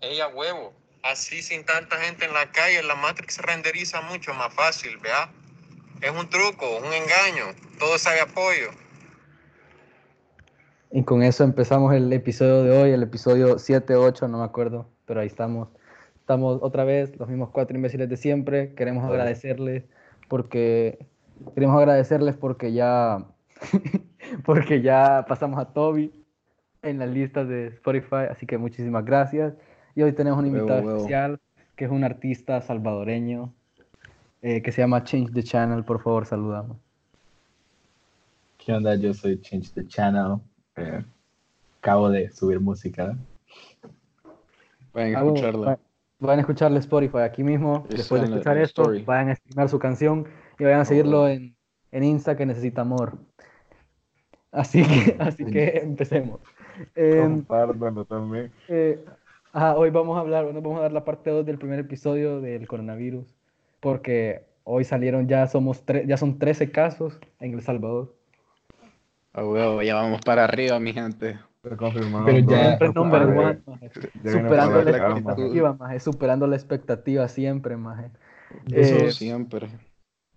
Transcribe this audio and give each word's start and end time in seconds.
Ella 0.00 0.28
huevo. 0.28 0.72
Así 1.02 1.42
sin 1.42 1.64
tanta 1.64 1.96
gente 1.96 2.24
en 2.24 2.34
la 2.34 2.50
calle, 2.50 2.82
la 2.82 2.94
Matrix 2.94 3.34
se 3.34 3.42
renderiza 3.42 4.00
mucho 4.02 4.34
más 4.34 4.52
fácil, 4.52 4.96
¿vea? 4.98 5.30
Es 6.00 6.10
un 6.10 6.28
truco, 6.28 6.78
un 6.78 6.92
engaño. 6.92 7.54
Todo 7.78 7.98
sabe 7.98 8.20
apoyo. 8.20 8.70
Y 10.90 11.04
con 11.04 11.22
eso 11.22 11.44
empezamos 11.44 11.94
el 11.94 12.12
episodio 12.12 12.62
de 12.62 12.76
hoy, 12.76 12.90
el 12.90 13.02
episodio 13.02 13.58
7, 13.58 13.94
8, 13.94 14.28
no 14.28 14.38
me 14.38 14.44
acuerdo, 14.44 14.88
pero 15.06 15.20
ahí 15.20 15.26
estamos. 15.26 15.68
Estamos 16.20 16.58
otra 16.62 16.84
vez, 16.84 17.16
los 17.18 17.28
mismos 17.28 17.50
cuatro 17.50 17.76
imbéciles 17.76 18.08
de 18.08 18.16
siempre. 18.16 18.74
Queremos 18.74 19.04
agradecerles 19.04 19.84
porque 20.28 21.06
queremos 21.54 21.78
agradecerles 21.78 22.36
porque 22.36 22.72
ya 22.72 23.24
porque 24.44 24.82
ya 24.82 25.24
pasamos 25.26 25.58
a 25.58 25.72
Toby 25.72 26.12
en 26.82 26.98
las 26.98 27.08
listas 27.08 27.48
de 27.48 27.68
Spotify, 27.68 28.26
así 28.30 28.46
que 28.46 28.58
muchísimas 28.58 29.04
gracias. 29.04 29.54
Y 29.98 30.02
hoy 30.04 30.12
tenemos 30.12 30.38
un 30.38 30.46
invitado 30.46 30.96
especial 30.96 31.40
que 31.74 31.86
es 31.86 31.90
un 31.90 32.04
artista 32.04 32.60
salvadoreño 32.60 33.52
eh, 34.42 34.62
que 34.62 34.70
se 34.70 34.80
llama 34.80 35.02
Change 35.02 35.32
the 35.32 35.42
Channel. 35.42 35.82
Por 35.82 36.00
favor, 36.00 36.24
saludamos. 36.24 36.76
¿Qué 38.58 38.72
onda? 38.72 38.94
Yo 38.94 39.12
soy 39.12 39.40
Change 39.40 39.72
the 39.72 39.84
Channel. 39.88 40.36
Eh, 40.76 41.04
acabo 41.80 42.10
de 42.10 42.30
subir 42.30 42.60
música. 42.60 43.18
Vayan 44.92 45.16
a 45.16 45.18
escucharla. 45.18 45.78
Vayan 46.20 46.38
a 46.38 46.42
escucharle 46.42 46.78
Spotify 46.78 47.18
aquí 47.18 47.42
mismo. 47.42 47.84
Después 47.88 48.22
de 48.22 48.28
escuchar 48.28 48.56
esto, 48.56 48.92
vayan 49.04 49.30
a 49.30 49.34
streamar 49.34 49.68
su 49.68 49.80
canción 49.80 50.28
y 50.60 50.62
vayan 50.62 50.78
a 50.78 50.84
seguirlo 50.84 51.26
en, 51.26 51.56
en 51.90 52.04
Insta 52.04 52.36
que 52.36 52.46
necesita 52.46 52.82
amor. 52.82 53.18
Así 54.52 54.80
que, 54.84 55.16
así 55.18 55.44
que 55.44 55.78
empecemos. 55.78 56.38
Eh, 56.94 57.42
también. 58.08 58.52
Eh, 58.68 59.04
hoy 59.52 59.90
vamos 59.90 60.16
a 60.16 60.20
hablar, 60.20 60.44
bueno, 60.44 60.62
vamos 60.62 60.78
a 60.78 60.82
dar 60.82 60.92
la 60.92 61.04
parte 61.04 61.30
2 61.30 61.44
del 61.46 61.58
primer 61.58 61.78
episodio 61.78 62.40
del 62.40 62.66
coronavirus, 62.66 63.34
porque 63.80 64.42
hoy 64.64 64.84
salieron 64.84 65.28
ya 65.28 65.46
somos 65.46 65.82
ya 66.06 66.16
son 66.16 66.38
13 66.38 66.70
casos 66.70 67.18
en 67.40 67.54
El 67.54 67.62
Salvador. 67.62 68.14
Ah, 69.32 69.44
huevo, 69.44 69.82
ya 69.82 69.94
vamos 69.94 70.20
para 70.20 70.44
arriba, 70.44 70.78
mi 70.80 70.92
gente. 70.92 71.38
Pero 71.60 72.38
ya 72.40 72.78
number 72.94 73.22
one, 73.22 73.60
superando 74.24 74.82
la 74.82 74.90
expectativa, 74.90 75.72
maje, 75.74 76.00
superando 76.00 76.46
la 76.46 76.56
expectativa 76.56 77.28
siempre, 77.28 77.76
maje. 77.76 78.10
Eso 78.72 78.96
eh, 78.96 79.12
siempre. 79.12 79.68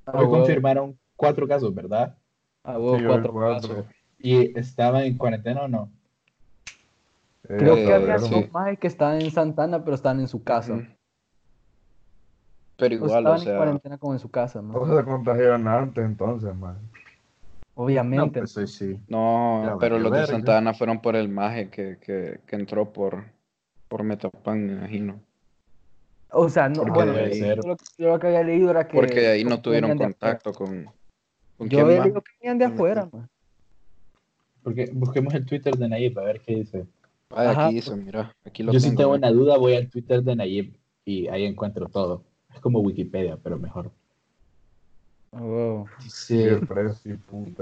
Hoy 0.06 0.26
confirmaron 0.28 0.98
cuatro 1.16 1.48
casos, 1.48 1.74
¿verdad? 1.74 2.18
Ah, 2.64 2.78
huevo, 2.78 2.98
cuatro, 3.08 3.34
casos. 3.34 3.86
¿Y 4.18 4.58
estaban 4.58 5.04
en 5.04 5.18
cuarentena 5.18 5.62
o 5.62 5.68
no? 5.68 5.92
Creo 7.58 7.76
que 7.76 7.94
había 7.94 8.18
dos 8.18 8.52
más 8.52 8.78
que 8.78 8.88
estaban 8.88 9.22
en 9.22 9.32
Santana, 9.32 9.84
pero 9.84 9.96
estaban 9.96 10.20
en 10.20 10.28
su 10.28 10.44
casa. 10.44 10.80
Pero 12.78 12.96
igual, 12.96 13.28
o, 13.28 13.36
estaban 13.36 13.48
en 13.48 13.58
cuarentena 13.58 13.98
como 13.98 14.14
en 14.14 14.20
su 14.20 14.30
casa, 14.30 14.62
¿no? 14.62 14.74
O 14.74 14.88
se 14.88 15.04
contagiaron 15.04 15.68
antes, 15.68 16.04
entonces, 16.04 16.56
más. 16.56 16.78
Obviamente. 17.76 18.42
No, 18.42 18.48
pues, 18.54 18.72
sí, 18.74 19.00
No, 19.08 19.78
pero 19.80 20.00
los 20.00 20.12
de 20.12 20.28
Santana 20.28 20.74
fueron 20.74 21.02
por 21.02 21.16
el 21.16 21.30
maje 21.30 21.70
que, 21.70 21.98
que, 22.00 22.40
que 22.46 22.56
entró 22.56 22.92
por, 22.92 23.26
por 23.88 24.04
Metapan, 24.04 24.66
me 24.66 24.74
imagino. 24.74 25.20
O 26.32 26.50
sea, 26.50 26.70
no, 26.70 26.86
bueno, 26.86 27.14
yo 27.98 28.08
lo, 28.08 28.20
que 28.20 28.28
había 28.28 28.44
leído 28.44 28.72
era 28.72 28.88
que... 28.88 28.96
Porque 28.96 29.28
ahí 29.28 29.44
no 29.44 29.62
tuvieron 29.62 29.98
contacto 29.98 30.54
con, 30.54 30.86
con... 31.58 31.70
Yo 31.70 31.82
había 31.82 32.04
leído 32.04 32.22
que 32.22 32.32
venían 32.40 32.58
de 32.58 32.66
afuera, 32.66 33.10
man. 33.12 33.30
Porque 34.64 34.90
busquemos 34.94 35.34
el 35.34 35.46
Twitter 35.46 35.76
de 35.76 35.90
Nayib 35.90 36.18
a 36.20 36.24
ver 36.24 36.40
qué 36.40 36.56
dice. 36.56 36.86
Ah, 37.36 37.66
aquí 37.66 37.76
dice, 37.76 37.96
mira, 37.96 38.36
aquí 38.46 38.64
lo 38.64 38.74
Yo 38.74 38.80
si 38.80 38.96
tengo 38.96 39.14
una 39.14 39.32
duda 39.32 39.58
voy 39.58 39.76
al 39.76 39.90
Twitter 39.90 40.24
de 40.24 40.36
Nayib 40.36 40.74
y 41.06 41.28
ahí 41.28 41.46
encuentro 41.46 41.88
todo. 41.88 42.24
Es 42.54 42.60
como 42.60 42.80
Wikipedia, 42.80 43.38
pero 43.42 43.58
mejor. 43.58 43.92
Oh, 45.32 45.86
sí. 46.08 46.46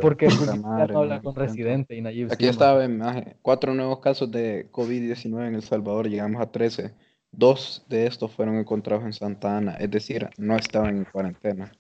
Porque 0.02 0.28
Wikipedia 0.28 0.56
no 0.56 1.00
habla 1.00 1.22
con 1.22 1.36
residente 1.36 1.96
y 1.96 2.02
Nayib 2.02 2.32
Aquí 2.32 2.48
estaba 2.48 2.84
en 2.84 3.02
cuatro 3.42 3.74
nuevos 3.74 4.00
casos 4.00 4.32
de 4.32 4.68
COVID-19 4.72 5.48
en 5.48 5.56
El 5.56 5.64
Salvador, 5.64 6.10
llegamos 6.10 6.42
a 6.42 6.52
13. 6.52 6.92
Dos 7.32 7.86
de 7.88 8.08
estos 8.08 8.32
fueron 8.32 8.56
encontrados 8.56 9.06
en 9.06 9.14
Santa 9.14 9.58
Ana, 9.58 9.74
es 9.76 9.92
decir, 9.92 10.30
no 10.38 10.56
estaban 10.56 10.98
en 10.98 11.06
cuarentena. 11.06 11.72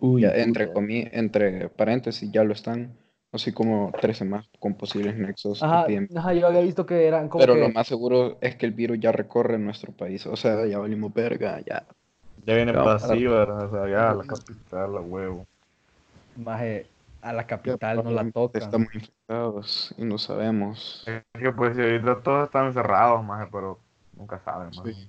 Uy, 0.00 0.24
entre, 0.24 0.72
entre 1.12 1.68
paréntesis, 1.68 2.28
ya 2.32 2.42
lo 2.42 2.52
están 2.52 2.96
así 3.32 3.52
como 3.52 3.90
13 3.98 4.26
más 4.26 4.46
con 4.60 4.74
posibles 4.74 5.16
nexos. 5.16 5.62
Ajá, 5.62 5.86
ajá, 6.16 6.34
yo 6.34 6.46
había 6.46 6.60
visto 6.60 6.84
que 6.86 7.06
eran 7.06 7.28
como 7.28 7.42
Pero 7.42 7.54
lo 7.54 7.70
más 7.70 7.86
seguro 7.86 8.36
es 8.40 8.56
que 8.56 8.66
el 8.66 8.72
virus 8.72 9.00
ya 9.00 9.10
recorre 9.10 9.58
nuestro 9.58 9.92
país, 9.92 10.26
o 10.26 10.36
sea, 10.36 10.66
ya 10.66 10.78
valimos 10.78 11.12
verga, 11.12 11.60
ya. 11.60 11.84
Ya 12.44 12.54
viene 12.54 12.72
pasivo, 12.74 13.34
o 13.34 13.70
sea, 13.70 13.88
ya 13.88 14.10
a 14.10 14.14
la 14.14 14.24
capital, 14.24 14.96
a 14.96 15.00
huevo. 15.00 15.46
Maje, 16.36 16.86
a 17.22 17.32
la 17.32 17.46
capital 17.46 18.02
no 18.04 18.10
la 18.10 18.30
toca. 18.30 18.58
Estamos 18.58 18.94
infectados 18.94 19.94
y 19.96 20.04
no 20.04 20.18
sabemos. 20.18 21.04
Es 21.06 21.22
que 21.40 21.52
pues 21.52 21.78
ahorita 21.78 22.20
todos 22.22 22.44
están 22.46 22.66
encerrados, 22.66 23.24
maje, 23.24 23.48
pero 23.50 23.78
nunca 24.16 24.40
saben, 24.40 24.70
maje. 24.76 24.92
Sí. 24.92 25.08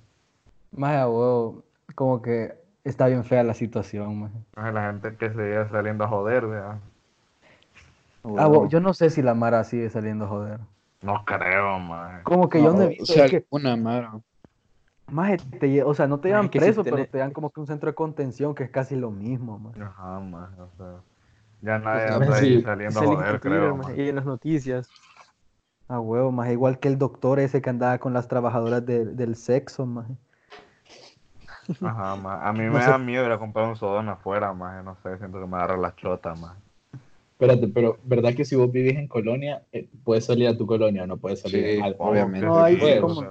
Maje, 0.72 0.96
a 0.96 1.08
huevo, 1.08 1.62
como 1.94 2.22
que 2.22 2.54
está 2.84 3.06
bien 3.08 3.24
fea 3.24 3.42
la 3.42 3.54
situación, 3.54 4.20
maje. 4.20 4.38
maje 4.56 4.72
la 4.72 4.86
gente 4.86 5.16
que 5.16 5.30
se 5.30 5.50
iba 5.50 5.68
saliendo 5.68 6.04
a 6.04 6.08
joder, 6.08 6.46
¿verdad? 6.46 6.78
Ah, 8.38 8.50
yo 8.68 8.80
no 8.80 8.94
sé 8.94 9.10
si 9.10 9.22
la 9.22 9.34
Mara 9.34 9.64
sigue 9.64 9.90
saliendo 9.90 10.26
joder. 10.26 10.60
No 11.02 11.24
creo, 11.26 11.78
man. 11.78 12.22
Como 12.22 12.48
que 12.48 12.62
yo 12.62 12.72
no 12.72 12.82
he 12.82 12.88
visto. 12.88 13.04
O 13.04 13.06
sea, 13.06 13.28
que... 13.28 13.44
una 13.50 13.76
Mara. 13.76 14.12
Más 15.10 15.38
o 15.84 15.94
sea, 15.94 16.06
no 16.06 16.18
te 16.18 16.28
llevan 16.28 16.48
preso, 16.48 16.82
pero 16.82 17.06
te 17.06 17.18
dan 17.18 17.32
como 17.32 17.50
que 17.50 17.60
un 17.60 17.66
centro 17.66 17.90
de 17.90 17.94
contención 17.94 18.54
que 18.54 18.64
es 18.64 18.70
casi 18.70 18.96
lo 18.96 19.10
mismo, 19.10 19.58
man. 19.58 19.82
Ajá, 19.82 20.18
man. 20.20 20.48
O 20.58 20.70
sea, 20.78 20.94
ya 21.60 21.78
nadie 21.78 22.08
anda 22.08 22.36
ahí 22.36 22.62
saliendo 22.62 23.00
a 23.00 23.04
joder, 23.04 23.40
creo. 23.40 23.80
y 23.94 24.08
en 24.08 24.16
las 24.16 24.24
noticias. 24.24 24.88
Ah, 25.86 26.00
huevo, 26.00 26.32
más 26.32 26.50
igual 26.50 26.78
que 26.78 26.88
el 26.88 26.96
doctor 26.96 27.38
ese 27.38 27.60
que 27.60 27.68
andaba 27.68 27.98
con 27.98 28.14
las 28.14 28.26
trabajadoras 28.26 28.86
del 28.86 29.36
sexo, 29.36 29.84
más. 29.84 30.06
Ajá, 31.82 32.16
más. 32.16 32.42
A 32.42 32.52
mí 32.54 32.60
me 32.70 32.78
da 32.78 32.96
miedo 32.96 33.26
ir 33.26 33.32
a 33.32 33.38
comprar 33.38 33.68
un 33.68 33.76
sodón 33.76 34.08
afuera, 34.08 34.54
más. 34.54 34.82
No 34.82 34.96
sé, 35.02 35.18
siento 35.18 35.38
que 35.38 35.46
me 35.46 35.56
agarra 35.56 35.76
la 35.76 35.94
chota, 35.94 36.34
más. 36.34 36.56
Espérate, 37.34 37.66
pero 37.66 37.98
¿verdad 38.04 38.32
que 38.32 38.44
si 38.44 38.54
vos 38.54 38.70
vivís 38.70 38.96
en 38.96 39.08
colonia, 39.08 39.64
eh, 39.72 39.88
puedes 40.04 40.24
salir 40.24 40.46
a 40.46 40.56
tu 40.56 40.66
colonia 40.66 41.02
o 41.02 41.06
no 41.08 41.16
puedes 41.16 41.40
salir? 41.40 41.82
Sí, 41.82 41.94
obviamente. 41.98 42.46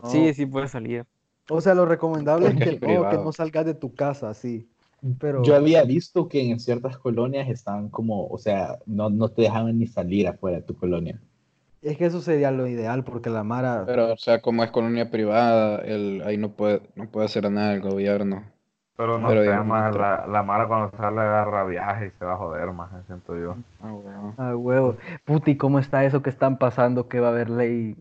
sí, 0.10 0.34
sí, 0.34 0.46
puedes 0.46 0.72
salir. 0.72 1.06
O 1.50 1.62
sea, 1.62 1.74
lo 1.74 1.86
recomendable 1.86 2.50
es 2.50 2.56
que, 2.56 2.80
que, 2.80 2.98
no 2.98 3.32
salgas 3.32 3.66
de 3.66 3.74
tu 3.74 3.96
casa, 3.96 4.34
sí. 4.34 4.68
Pero... 5.20 5.42
Yo 5.44 5.56
había 5.56 5.84
visto 5.84 6.28
que 6.28 6.50
en 6.50 6.60
ciertas 6.60 6.98
colonias 6.98 7.50
están 7.50 7.90
como, 7.90 8.28
o 8.28 8.38
sea, 8.38 8.78
no, 8.86 9.10
no 9.10 9.30
te 9.30 9.44
dejaban 9.44 9.80
ni 9.80 9.88
salir 9.88 10.28
afuera 10.28 10.58
de 10.58 10.64
tu 10.64 10.76
colonia. 10.76 11.22
Es 11.82 11.98
que 11.98 12.06
eso 12.06 12.22
sería 12.22 12.52
lo 12.52 12.68
ideal 12.68 13.06
porque 13.06 13.30
la 13.30 13.44
Mara... 13.44 13.84
Pero, 13.86 14.12
o 14.12 14.18
sea, 14.18 14.42
como 14.42 14.66
es 14.66 14.72
colonia 14.72 15.10
privada, 15.10 15.80
el, 15.80 16.22
ahí 16.26 16.38
no 16.38 16.52
puede, 16.52 16.82
no 16.96 17.10
puede 17.10 17.26
hacer 17.26 17.50
nada 17.50 17.74
el 17.74 17.82
gobierno. 17.82 18.44
Pero 18.96 19.18
no 19.18 19.30
sé, 19.32 19.60
más 19.64 19.96
la, 19.96 20.28
la 20.28 20.44
mala 20.44 20.68
cuando 20.68 20.96
sale 20.96 21.20
agarra 21.20 21.66
viaje 21.66 22.08
y 22.08 22.12
se 22.12 22.26
va 22.26 22.34
a 22.34 22.38
joder 22.38 22.72
más, 22.72 22.92
siento 23.08 23.36
yo. 23.38 23.56
Ah, 23.82 23.92
huevo. 23.92 24.34
Ah, 24.38 24.56
huevo. 24.56 24.98
Puti, 25.26 25.58
¿cómo 25.58 25.80
está 25.80 26.04
eso 26.06 26.22
que 26.22 26.30
están 26.30 26.58
pasando? 26.58 27.08
Que 27.08 27.20
va 27.20 27.30
a 27.30 27.32
haber 27.32 27.50
ley. 27.50 27.96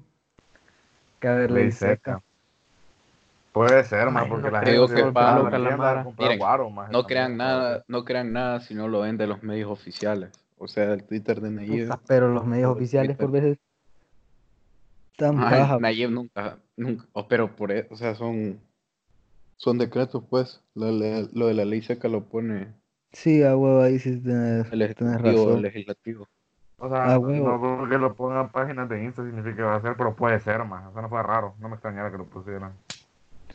Que 1.19 1.29
va 1.29 1.35
a 1.35 1.37
haber 1.39 1.51
ley, 1.51 1.73
seca. 1.73 2.21
Puede 3.53 3.85
ser, 3.85 4.11
más, 4.11 4.29
porque 4.29 4.51
la 4.51 4.63
gente 4.63 4.95
que 4.95 5.11
va 5.11 5.37
a 5.37 5.59
la 5.59 6.07
Miren, 6.19 6.41
no 6.91 7.05
crean 7.05 7.37
nada, 7.37 7.85
no 7.87 8.05
crean 8.05 8.33
nada 8.33 8.61
si 8.61 8.75
no 8.75 8.89
lo 8.89 9.01
ven 9.01 9.19
de 9.19 9.27
los 9.27 9.43
medios 9.43 9.71
oficiales. 9.71 10.31
O 10.57 10.69
sea, 10.69 10.93
el 10.93 11.05
Twitter 11.05 11.41
de 11.41 11.51
Nayib. 11.51 11.91
Pero 12.07 12.33
los 12.33 12.47
medios 12.47 12.71
oficiales 12.71 13.17
por 13.17 13.31
veces 13.31 13.59
están 15.13 15.39
bajas. 15.39 15.81
Nayib 15.81 16.11
nunca, 16.11 16.57
nunca, 16.77 17.05
oh, 17.13 17.29
pero 17.29 17.55
por 17.55 17.73
eso, 17.73 17.93
o 17.93 17.97
sea, 17.97 18.15
son 18.15 18.59
son 19.63 19.79
decretos, 19.79 20.25
pues. 20.29 20.61
Lo, 20.75 20.91
lo, 20.91 21.47
de 21.47 21.55
la 21.55 21.65
ley 21.65 21.83
seca 21.83 22.09
lo 22.09 22.25
pone. 22.25 22.75
Sí, 23.13 23.45
a 23.45 23.57
huevo, 23.57 23.83
ahí 23.83 23.99
sí 24.01 24.21
tienes, 24.21 24.67
el 24.73 24.95
razón. 24.99 25.63
legislativo. 25.63 26.27
O 26.79 26.89
sea, 26.89 27.17
no 27.17 27.61
porque 27.61 27.97
lo 27.97 28.13
pongan 28.17 28.51
páginas 28.51 28.89
de 28.89 29.05
Insta 29.05 29.25
significa 29.25 29.55
que 29.55 29.63
va 29.63 29.77
a 29.77 29.81
ser, 29.81 29.95
pero 29.97 30.17
puede 30.17 30.41
ser 30.41 30.65
más. 30.65 30.89
O 30.89 30.93
sea, 30.93 31.03
no 31.03 31.09
fue 31.09 31.23
raro. 31.23 31.55
No 31.61 31.69
me 31.69 31.75
extrañara 31.75 32.11
que 32.11 32.19
lo 32.19 32.25
pusieran. 32.25 32.73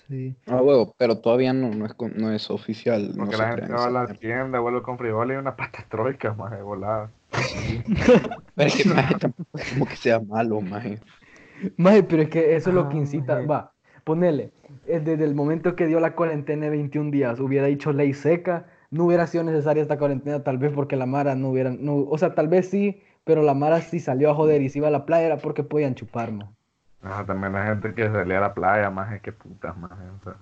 Sí. 0.08 0.34
Ah, 0.46 0.62
huevo, 0.62 0.96
pero 0.98 1.20
todavía 1.20 1.52
no, 1.52 1.72
no, 1.72 1.86
es, 1.86 1.96
no 2.16 2.32
es 2.32 2.50
oficial. 2.50 3.14
Porque 3.18 3.36
la 3.36 3.58
gente 3.58 3.74
va 3.74 3.88
a 3.88 3.90
la 3.90 4.08
tienda, 4.08 4.60
vuelve 4.60 4.82
con 4.82 4.98
frijoles 4.98 5.36
y 5.36 5.40
una 5.40 5.58
pata 5.58 5.86
troika, 5.90 6.34
más 6.36 6.52
de 6.52 6.62
volada. 6.62 7.12
pero 8.56 8.68
es 8.70 8.76
que, 8.82 8.88
maje, 8.88 9.16
tampoco 9.16 9.58
es 9.58 9.74
como 9.74 9.86
que 9.86 9.96
sea 9.98 10.22
malo, 10.22 10.62
maje. 10.62 11.02
Maje, 11.76 12.04
pero 12.04 12.22
es 12.22 12.30
que 12.30 12.56
eso 12.56 12.70
es 12.70 12.76
lo 12.76 12.88
que 12.88 12.96
incita. 12.96 13.42
Va, 13.42 13.74
ponele 14.08 14.52
desde 14.86 15.22
el 15.26 15.36
momento 15.36 15.76
que 15.76 15.86
dio 15.86 16.00
la 16.00 16.16
cuarentena 16.16 16.64
de 16.64 16.70
21 16.70 17.12
días 17.12 17.42
hubiera 17.42 17.68
dicho 17.68 17.92
ley 17.92 18.14
seca, 18.14 18.66
no 18.90 19.04
hubiera 19.04 19.28
sido 19.28 19.44
necesaria 19.44 19.82
esta 19.84 19.98
cuarentena, 20.00 20.44
tal 20.46 20.58
vez 20.58 20.72
porque 20.74 20.96
la 20.96 21.06
Mara 21.06 21.36
no 21.36 21.50
hubiera, 21.50 21.72
no, 21.72 21.98
o 21.98 22.18
sea, 22.18 22.34
tal 22.34 22.48
vez 22.48 22.70
sí, 22.70 23.02
pero 23.26 23.44
la 23.44 23.54
Mara 23.54 23.82
sí 23.82 24.00
salió 24.00 24.32
a 24.32 24.36
joder 24.36 24.62
y 24.62 24.70
se 24.70 24.78
iba 24.80 24.88
a 24.88 24.92
la 24.92 25.06
playa 25.06 25.26
era 25.26 25.38
porque 25.38 25.64
podían 25.64 25.94
chupar, 25.96 26.32
Ajá, 27.02 27.26
también 27.26 27.52
la 27.52 27.66
gente 27.66 27.94
que 27.94 28.10
salía 28.10 28.38
a 28.38 28.42
la 28.42 28.54
playa, 28.54 28.90
más 28.90 29.14
es 29.14 29.22
que 29.22 29.34
putas, 29.34 29.78
más. 29.78 29.92
O 29.92 30.24
sea, 30.24 30.36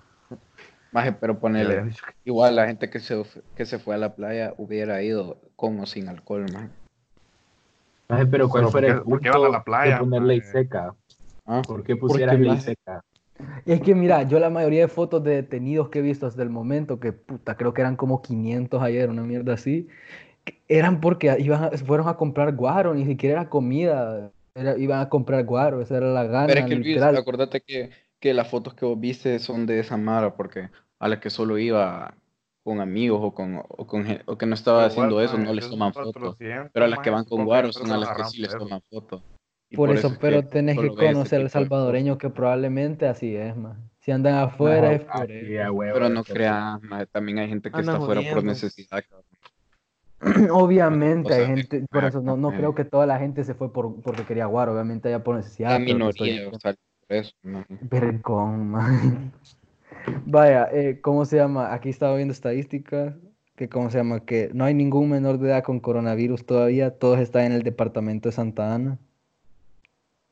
Maje, 0.92 1.12
pero 1.12 1.38
ponele, 1.38 1.92
igual 2.24 2.54
la 2.54 2.66
gente 2.68 2.88
que 2.88 3.00
se, 3.00 3.20
que 3.56 3.66
se 3.66 3.80
fue 3.80 3.96
a 3.96 3.98
la 3.98 4.14
playa 4.14 4.54
hubiera 4.56 5.02
ido 5.02 5.38
con 5.56 5.80
o 5.80 5.86
sin 5.86 6.08
alcohol, 6.08 6.46
maje. 6.54 6.68
Maje, 8.08 8.26
pero 8.26 8.48
¿cuál 8.48 8.62
Pero 8.62 8.70
fuera 8.70 8.86
el 8.88 8.94
¿por 8.94 9.02
qué- 9.04 9.10
por 9.10 9.20
qué 9.20 9.28
punto 9.30 9.42
van 9.42 9.48
a 9.50 9.58
la 9.58 9.64
playa, 9.64 9.94
de 9.94 10.00
poner 10.00 10.22
ley 10.22 10.40
seca? 10.40 10.94
Ah, 11.44 11.62
¿Por 11.66 11.82
qué 11.82 11.96
pusieran 11.96 12.36
Porque, 12.36 12.48
ley 12.48 12.60
seca? 12.60 13.02
Es 13.66 13.80
que 13.80 13.94
mira, 13.94 14.22
yo 14.22 14.38
la 14.38 14.50
mayoría 14.50 14.82
de 14.82 14.88
fotos 14.88 15.22
de 15.24 15.36
detenidos 15.36 15.88
que 15.88 15.98
he 15.98 16.02
visto 16.02 16.26
hasta 16.26 16.42
el 16.42 16.50
momento, 16.50 17.00
que 17.00 17.12
puta, 17.12 17.56
creo 17.56 17.74
que 17.74 17.80
eran 17.82 17.96
como 17.96 18.22
500 18.22 18.82
ayer, 18.82 19.10
una 19.10 19.22
mierda 19.22 19.54
así, 19.54 19.88
eran 20.68 21.00
porque 21.00 21.36
iban 21.38 21.64
a- 21.64 21.70
fueron 21.72 22.08
a 22.08 22.16
comprar 22.16 22.54
guaro, 22.54 22.94
ni 22.94 23.04
siquiera 23.04 23.40
era 23.40 23.48
comida, 23.50 24.30
era- 24.54 24.78
iban 24.78 25.00
a 25.00 25.08
comprar 25.08 25.44
guaro, 25.44 25.80
esa 25.82 25.96
era 25.96 26.06
la 26.12 26.24
gana, 26.24 26.46
Pero 26.46 26.60
es 26.60 26.66
que 26.66 26.76
Luis, 26.76 27.02
acordate 27.02 27.60
que, 27.60 27.90
que 28.20 28.34
las 28.34 28.48
fotos 28.48 28.74
que 28.74 28.86
vos 28.86 28.98
viste 28.98 29.38
son 29.38 29.66
de 29.66 29.80
esa 29.80 29.96
mara, 29.96 30.36
porque 30.36 30.70
a 30.98 31.08
las 31.08 31.18
que 31.18 31.30
solo 31.30 31.58
iba 31.58 32.14
con 32.64 32.80
amigos 32.80 33.20
o 33.22 33.34
con, 33.34 33.62
o 33.68 33.86
con 33.86 34.06
o 34.26 34.38
que 34.38 34.46
no 34.46 34.54
estaba 34.54 34.78
Pero 34.78 34.86
haciendo 34.88 35.20
eso, 35.20 35.38
no 35.38 35.52
les 35.52 35.68
toman 35.68 35.92
fotos. 35.92 36.36
400, 36.36 36.70
Pero 36.72 36.86
a 36.86 36.88
las 36.88 36.98
que 37.00 37.10
van 37.10 37.24
con 37.24 37.44
guaro 37.44 37.72
son 37.72 37.92
a 37.92 37.98
las 37.98 38.10
que 38.10 38.24
sí 38.24 38.40
les 38.40 38.56
toman 38.56 38.80
fotos. 38.90 39.22
Y 39.68 39.76
Por 39.76 39.90
eso, 39.90 40.08
es 40.08 40.18
pero 40.18 40.42
que 40.42 40.48
tenés 40.48 40.78
que 40.78 40.88
conocer 40.88 41.40
al 41.40 41.50
salvadoreño 41.50 42.18
que 42.18 42.30
probablemente 42.30 43.08
así 43.08 43.34
es, 43.34 43.56
más. 43.56 43.76
Si 43.98 44.12
andan 44.12 44.34
afuera 44.34 44.92
es 44.92 45.02
por 45.02 45.30
eso. 45.30 45.72
huevo, 45.72 45.94
Pero 45.94 46.08
no 46.08 46.22
creas, 46.22 46.80
también 47.10 47.40
hay 47.40 47.48
gente 47.48 47.70
que 47.70 47.80
está 47.80 47.96
afuera 47.96 48.22
por 48.32 48.44
necesidad. 48.44 49.02
Obviamente 50.50 51.28
O 51.28 51.34
sea, 51.34 51.44
hay 51.44 51.56
gente, 51.56 51.84
por 51.90 52.04
eso 52.04 52.22
no, 52.22 52.36
no 52.36 52.50
creo 52.50 52.74
que 52.74 52.84
toda 52.84 53.04
la 53.04 53.18
gente 53.18 53.44
se 53.44 53.54
fue 53.54 53.72
por, 53.72 54.00
porque 54.00 54.24
quería 54.24 54.46
guaro, 54.46 54.72
obviamente 54.72 55.08
allá 55.08 55.22
por 55.22 55.36
necesidad. 55.36 55.78
La 55.78 55.84
pero 55.84 55.98
te 55.98 56.10
estoy 56.10 56.30
minoría, 56.30 56.56
o 56.56 56.58
sea, 56.58 56.74
por 57.06 57.16
eso, 57.16 57.32
man. 57.42 57.66
Vaya, 60.26 60.68
eh, 60.72 61.00
¿cómo 61.00 61.24
se 61.24 61.36
llama? 61.36 61.74
Aquí 61.74 61.88
estaba 61.88 62.16
viendo 62.16 62.32
estadísticas, 62.32 63.14
que 63.56 63.68
cómo 63.68 63.90
se 63.90 63.98
llama, 63.98 64.24
que 64.24 64.50
no 64.54 64.64
hay 64.64 64.74
ningún 64.74 65.10
menor 65.10 65.38
de 65.38 65.48
edad 65.48 65.64
con 65.64 65.80
coronavirus 65.80 66.46
todavía, 66.46 66.96
todos 66.98 67.18
están 67.18 67.46
en 67.46 67.52
el 67.52 67.62
departamento 67.62 68.28
de 68.28 68.34
Santa 68.34 68.74
Ana. 68.74 68.98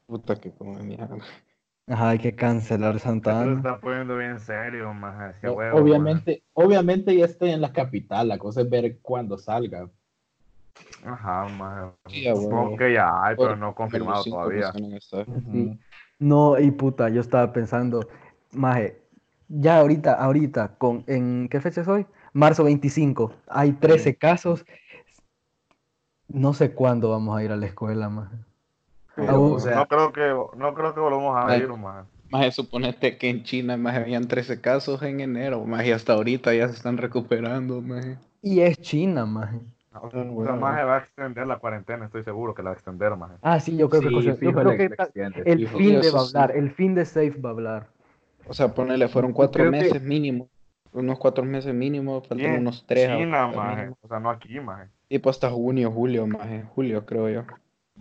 Puta 0.07 0.37
que 0.37 0.51
como 0.53 0.75
mierda. 0.75 1.17
Ajá, 1.87 2.11
hay 2.11 2.19
que 2.19 2.35
cancelar 2.35 2.99
Santa 2.99 3.31
Esto 3.31 3.45
se 3.45 3.51
Ana. 3.51 3.57
está 3.57 3.81
poniendo 3.81 4.17
bien 4.17 4.39
serio, 4.39 4.93
más 4.95 5.35
hacia 5.35 5.51
O- 5.51 5.55
huevo. 5.55 5.81
obviamente, 5.81 6.43
obviamente 6.55 7.17
ya 7.17 7.27
estoy 7.27 7.51
en 7.51 7.61
la 7.61 7.73
capital, 7.73 8.29
la 8.29 8.39
cosa 8.39 8.63
es 8.63 8.71
ver 8.71 8.99
cuándo 9.01 9.37
salga. 9.39 9.91
Ajá, 11.05 11.47
más. 11.49 11.93
Sí, 12.07 12.25
Supongo 12.25 12.77
que 12.77 12.93
ya 12.93 13.25
hay, 13.25 13.37
pero 13.37 13.57
no 13.57 13.75
confirmado 13.75 14.25
todavía. 14.25 14.73
No, 16.19 16.59
y 16.59 16.71
puta, 16.71 17.09
yo 17.11 17.21
estaba 17.21 17.53
pensando, 17.53 18.09
maje, 18.53 19.03
ya 19.49 19.79
ahorita, 19.79 20.15
ahorita, 20.15 20.77
con, 20.79 21.05
¿en 21.07 21.49
qué 21.51 21.61
fecha 21.61 21.83
es 21.83 21.89
hoy? 21.89 22.07
Marzo 22.33 22.65
25, 22.65 23.33
hay 23.47 23.73
13 23.73 24.17
casos. 24.17 24.65
No 26.29 26.53
sé 26.53 26.75
cuándo 26.75 27.09
vamos 27.11 27.35
a 27.37 27.43
ir 27.43 27.51
a 27.51 27.57
la 27.57 27.65
escuela, 27.67 28.11
maje. 28.11 28.37
Pero, 29.17 29.29
Ah, 29.31 29.39
o 29.39 29.59
sea, 29.61 29.77
no 29.77 29.87
creo 29.87 30.13
que 30.13 30.57
no 30.59 30.75
creo 30.75 30.95
que 30.95 31.01
volvamos 31.01 31.37
a 31.37 31.57
ir, 31.57 31.69
más. 31.69 32.07
Más 32.31 32.55
suponete 32.55 33.17
que 33.17 33.29
en 33.31 33.45
China 33.45 33.77
más 33.77 33.95
habían 33.97 34.27
13 34.27 34.61
casos 34.61 35.03
en 35.03 35.21
enero, 35.21 35.65
más 35.65 35.85
y 35.87 35.93
hasta 35.93 36.15
ahorita 36.15 36.53
ya 36.55 36.67
se 36.69 36.75
están 36.75 36.97
recuperando, 36.97 37.81
más. 37.81 38.05
Y 38.43 38.61
es 38.61 38.81
China, 38.81 39.25
maje. 39.25 39.59
O 40.03 40.11
sea, 40.11 40.25
bueno. 40.25 40.57
más 40.57 40.77
se 40.77 40.85
va 40.85 40.97
a 40.97 40.99
extender 40.99 41.47
la 41.47 41.59
cuarentena, 41.59 42.07
estoy 42.07 42.25
seguro 42.25 42.53
que 42.53 42.63
la 42.65 42.71
va 42.71 42.75
a 42.75 42.77
extender, 42.77 43.15
más. 43.15 43.31
Ah, 43.43 43.61
sí, 43.61 43.77
yo 43.77 43.89
creo 43.89 44.03
que, 44.03 44.11
yo 44.11 44.21
creo 44.53 44.73
el 44.73 45.69
fijo. 45.69 45.79
fin 45.79 46.01
de 46.01 46.11
va 46.11 46.21
a 46.21 46.25
sí. 46.25 46.37
hablar, 46.37 46.57
el 46.57 46.71
fin 46.73 46.95
de 46.97 47.05
Safe 47.05 47.35
va 47.41 47.51
a 47.51 47.53
hablar. 47.53 47.87
O 48.49 48.53
sea, 48.53 48.75
ponele, 48.75 49.07
fueron 49.07 49.33
cuatro 49.33 49.63
que- 49.63 49.71
meses 49.71 50.03
mínimo, 50.03 50.49
unos 50.93 51.19
cuatro 51.21 51.45
meses 51.45 51.73
mínimo, 51.73 52.21
faltan 52.23 52.59
unos 52.59 52.85
tres. 52.85 53.07
China, 53.17 53.47
más. 53.47 53.77
mínimo. 53.77 53.97
O 54.03 54.09
sea, 54.09 54.19
no 54.19 54.31
aquí, 54.31 54.59
más. 54.59 54.89
Y 55.09 55.21
pues 55.21 55.37
hasta 55.37 55.51
junio, 55.51 55.93
julio, 55.93 56.27
más, 56.27 56.49
julio 56.75 57.07
creo 57.07 57.29
yo. 57.29 57.43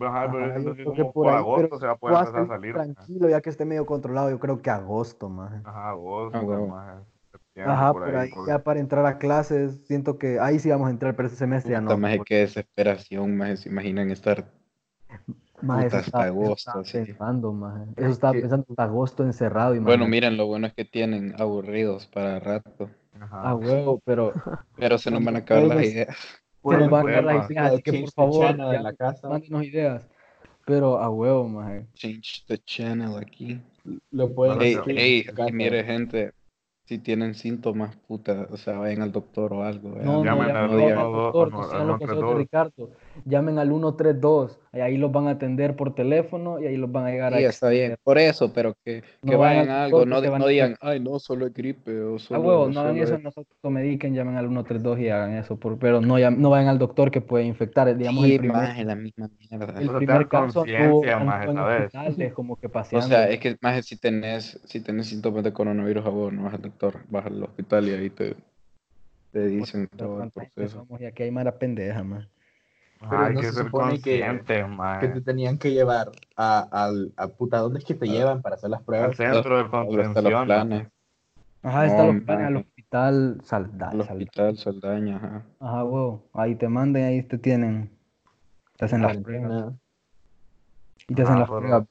Ajá, 0.00 0.28
pero 0.30 0.46
Ajá, 0.46 0.58
eso 0.58 0.74
sí 0.74 0.84
como 0.84 0.96
por 1.12 1.14
por 1.14 1.28
ahí, 1.28 1.36
agosto 1.38 1.68
pero 1.68 1.80
se 1.80 1.86
va 1.86 1.92
a 1.92 1.96
poder 1.96 2.16
empezar 2.18 2.40
a 2.42 2.46
salir 2.48 2.74
tranquilo, 2.74 3.28
ya 3.28 3.40
que 3.40 3.50
esté 3.50 3.64
medio 3.64 3.86
controlado, 3.86 4.30
yo 4.30 4.38
creo 4.40 4.60
que 4.60 4.70
agosto, 4.70 5.28
maje. 5.28 5.56
Ajá, 5.64 5.90
agosto, 5.90 6.38
Ah, 6.38 7.00
septiembre, 7.30 7.74
Ajá, 7.74 7.92
por 7.92 8.02
por 8.04 8.16
ahí, 8.16 8.30
porque- 8.34 8.50
ya 8.52 8.58
para 8.62 8.80
entrar 8.80 9.06
a 9.06 9.18
clases, 9.18 9.80
siento 9.86 10.18
que 10.18 10.38
ahí 10.40 10.58
sí 10.58 10.70
vamos 10.70 10.88
a 10.88 10.90
entrar, 10.90 11.14
pero 11.16 11.26
este 11.28 11.38
semestre 11.38 11.72
ya 11.72 11.80
no. 11.80 11.90
Puta, 11.90 11.96
maje, 12.00 12.20
qué 12.24 12.34
desesperación, 12.36 13.36
más 13.36 13.60
se 13.60 13.68
imaginan 13.68 14.10
estar 14.10 14.44
Maje, 15.62 15.86
puta, 15.86 15.98
eso 15.98 16.06
hasta 16.06 16.18
eso 16.22 16.28
agosto, 16.30 16.58
estaba 16.58 16.80
así. 16.82 16.98
pensando, 16.98 17.52
maje. 17.52 17.84
Eso 17.96 18.08
estaba 18.10 18.32
que- 18.34 18.40
pensando 18.40 18.66
hasta 18.68 18.82
agosto 18.84 19.24
encerrado, 19.24 19.74
Bueno, 19.74 20.04
imagínate. 20.04 20.10
miren, 20.10 20.36
lo 20.36 20.46
bueno 20.46 20.66
es 20.66 20.74
que 20.74 20.84
tienen 20.84 21.34
aburridos 21.40 22.06
para 22.06 22.38
rato, 22.40 22.90
Ajá. 23.20 23.50
A 23.50 23.54
huevo, 23.54 24.00
pero 24.04 24.32
pero 24.76 24.98
se 24.98 25.10
nos 25.10 25.24
van 25.24 25.36
a 25.36 25.38
acabar 25.40 25.64
las 25.64 25.84
ideas. 25.84 26.16
Se 26.70 26.76
Pueden 26.76 26.80
nos 26.80 26.90
van 26.90 27.06
a 27.08 27.22
las 27.22 27.50
ideas, 27.50 27.70
de 27.70 27.74
así 27.74 27.82
que 27.82 27.92
por 27.92 28.00
Change 28.00 28.06
the 28.06 28.12
favor, 28.12 28.46
Channel 28.46 28.70
ya, 28.72 28.76
en 28.78 28.82
la 28.82 28.92
casa. 28.94 29.28
mándenos 29.28 29.64
ideas. 29.64 30.08
Pero 30.66 30.98
a 30.98 31.10
huevo, 31.10 31.48
maje. 31.48 31.86
Change 31.94 32.44
the 32.46 32.58
channel 32.58 33.16
aquí. 33.18 33.60
Lo 34.10 34.34
pueden 34.34 34.60
Ey, 34.62 34.76
Bueno, 34.76 34.82
stream 34.82 34.98
ey, 34.98 35.18
en 35.20 35.24
su 35.26 35.34
casa. 35.34 35.48
y 35.50 35.52
mire, 35.52 35.84
gente, 35.84 36.32
si 36.86 36.98
tienen 36.98 37.34
síntomas, 37.34 37.96
puta, 38.06 38.46
o 38.50 38.56
sea, 38.56 38.78
vayan 38.78 39.02
al 39.02 39.12
doctor 39.12 39.52
o 39.52 39.62
algo. 39.64 39.90
No, 39.90 40.18
no, 40.18 40.24
Llamen 40.24 40.50
al 40.56 40.68
doctor, 41.12 41.50
no, 41.50 41.58
los 41.58 41.68
132. 41.70 41.98
consejos 41.98 42.28
de 42.28 42.34
Ricardo. 42.34 42.90
Llamen 43.24 43.58
al 43.58 43.68
132, 43.68 44.58
y 44.72 44.80
ahí 44.80 44.96
los 44.98 45.12
van 45.12 45.28
a 45.28 45.30
atender 45.30 45.76
por 45.76 45.94
teléfono 45.94 46.60
y 46.60 46.66
ahí 46.66 46.76
los 46.76 46.90
van 46.92 47.06
a 47.06 47.10
llegar 47.10 47.34
a 47.34 47.38
Sí, 47.38 47.44
está 47.44 47.68
bien, 47.70 47.96
por 48.02 48.18
eso, 48.18 48.52
pero 48.52 48.74
que, 48.84 49.02
que 49.02 49.06
No 49.22 49.38
vayan 49.38 49.70
a 49.70 49.84
algo, 49.84 50.04
no, 50.04 50.20
no 50.20 50.46
a- 50.46 50.48
digan, 50.48 50.76
ay, 50.80 51.00
no, 51.00 51.18
solo 51.18 51.46
es 51.46 51.54
gripe 51.54 52.00
o 52.02 52.18
A 52.18 52.18
solo. 52.18 52.40
huevo, 52.40 52.68
no 52.68 52.80
hagan 52.80 52.96
eso, 52.98 53.14
es-". 53.14 53.22
no 53.22 53.30
se 53.30 53.40
automediquen, 53.40 54.14
llamen 54.14 54.36
al 54.36 54.46
132 54.48 54.98
y 54.98 55.08
hagan 55.08 55.32
eso, 55.34 55.56
por- 55.58 55.78
pero 55.78 56.00
no, 56.00 56.18
llam- 56.18 56.36
no 56.36 56.50
vayan 56.50 56.68
al 56.68 56.78
doctor 56.78 57.10
que 57.10 57.20
puede 57.20 57.44
infectar, 57.44 57.96
digamos, 57.96 58.24
Sí, 58.24 58.32
el 58.32 58.38
primer, 58.38 58.56
maje, 58.56 58.84
la 58.84 58.94
misma 58.96 59.28
mierda. 59.38 59.80
el 59.80 59.88
O 59.88 59.90
sea, 59.90 59.98
primer 59.98 60.28
caso 60.28 60.60
hospitales, 60.60 62.34
como 62.34 62.56
que 62.56 62.68
O 62.68 62.72
paseando. 62.72 63.08
sea, 63.08 63.28
es 63.30 63.40
que 63.40 63.56
más 63.60 63.84
si 63.86 63.96
tenés, 63.96 64.60
si 64.64 64.80
tenés 64.80 65.06
síntomas 65.08 65.42
de 65.44 65.52
coronavirus, 65.52 66.06
a 66.06 66.10
vos 66.10 66.32
no 66.32 66.44
vas 66.44 66.54
al 66.54 66.62
doctor, 66.62 66.73
vas 67.08 67.26
al 67.26 67.42
hospital 67.42 67.88
y 67.88 67.92
ahí 67.92 68.10
te, 68.10 68.36
te 69.32 69.46
dicen 69.46 69.88
todo 69.96 70.22
el 70.22 70.30
gente 70.30 70.52
proceso. 70.54 70.78
somos 70.80 71.00
y 71.00 71.06
aquí 71.06 71.22
hay 71.22 71.30
mara 71.30 71.58
pendeja, 71.58 72.02
man. 72.02 72.28
Pero 73.10 73.24
hay 73.24 73.34
no 73.34 73.40
que 73.40 73.46
se 73.46 73.52
ser 73.52 73.64
supone 73.66 74.00
que- 74.00 74.42
que 75.00 75.08
te 75.08 75.20
tenían 75.20 75.58
que 75.58 75.72
llevar 75.72 76.10
a, 76.36 76.84
al 76.86 77.12
a 77.16 77.28
puta, 77.28 77.58
¿dónde 77.58 77.78
es 77.80 77.84
que 77.84 77.94
te 77.94 78.06
llevan 78.06 78.42
para 78.42 78.56
hacer 78.56 78.70
las 78.70 78.80
Al 78.80 78.86
pruebas? 78.86 79.16
centro 79.16 79.56
de 79.56 79.64
planes, 80.44 80.88
Ajá, 81.62 81.86
está 81.86 82.04
los 82.04 82.22
planes 82.22 82.46
al 82.46 82.56
hospital 82.56 83.40
Salda- 83.42 83.90
al 83.90 84.00
hospital, 84.02 84.56
Saldaña, 84.58 85.16
ajá. 85.16 85.42
Ajá, 85.60 85.84
huevo, 85.84 86.28
ahí 86.34 86.54
te 86.54 86.68
mandan, 86.68 87.02
ahí 87.04 87.22
te 87.22 87.38
tienen, 87.38 87.90
te 88.76 88.84
hacen 88.84 89.02
las 89.02 89.16
pruebas. 89.16 89.74
Y 91.08 91.14
te 91.14 91.22
hacen 91.22 91.36
Ah, 91.36 91.40
las 91.40 91.48
pruebas. 91.48 91.86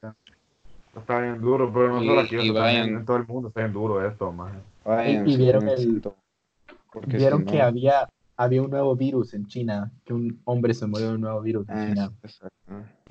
Está 0.96 1.20
bien 1.20 1.40
duro, 1.40 1.72
pero 1.72 1.88
no 1.88 1.98
solo 2.04 2.20
aquí, 2.20 2.36
en 2.36 3.04
todo 3.04 3.16
el 3.16 3.26
mundo 3.26 3.48
está 3.48 3.60
bien 3.60 3.72
duro 3.72 4.06
esto, 4.06 4.30
maje. 4.32 4.58
Vayan, 4.84 5.26
y 5.28 5.32
si 5.32 5.38
vieron 5.38 5.68
el- 5.68 6.02
Vieron 7.06 7.40
si 7.40 7.46
que 7.46 7.60
había, 7.62 8.08
había 8.36 8.62
un 8.62 8.70
nuevo 8.70 8.94
virus 8.94 9.34
en 9.34 9.46
China, 9.46 9.90
que 10.04 10.12
un 10.12 10.40
hombre 10.44 10.74
se 10.74 10.86
murió 10.86 11.08
de 11.08 11.14
un 11.14 11.20
nuevo 11.22 11.40
virus 11.40 11.68
en 11.68 11.76
Ah, 11.76 11.86
China. 11.88 12.12
exacto. 12.22 12.54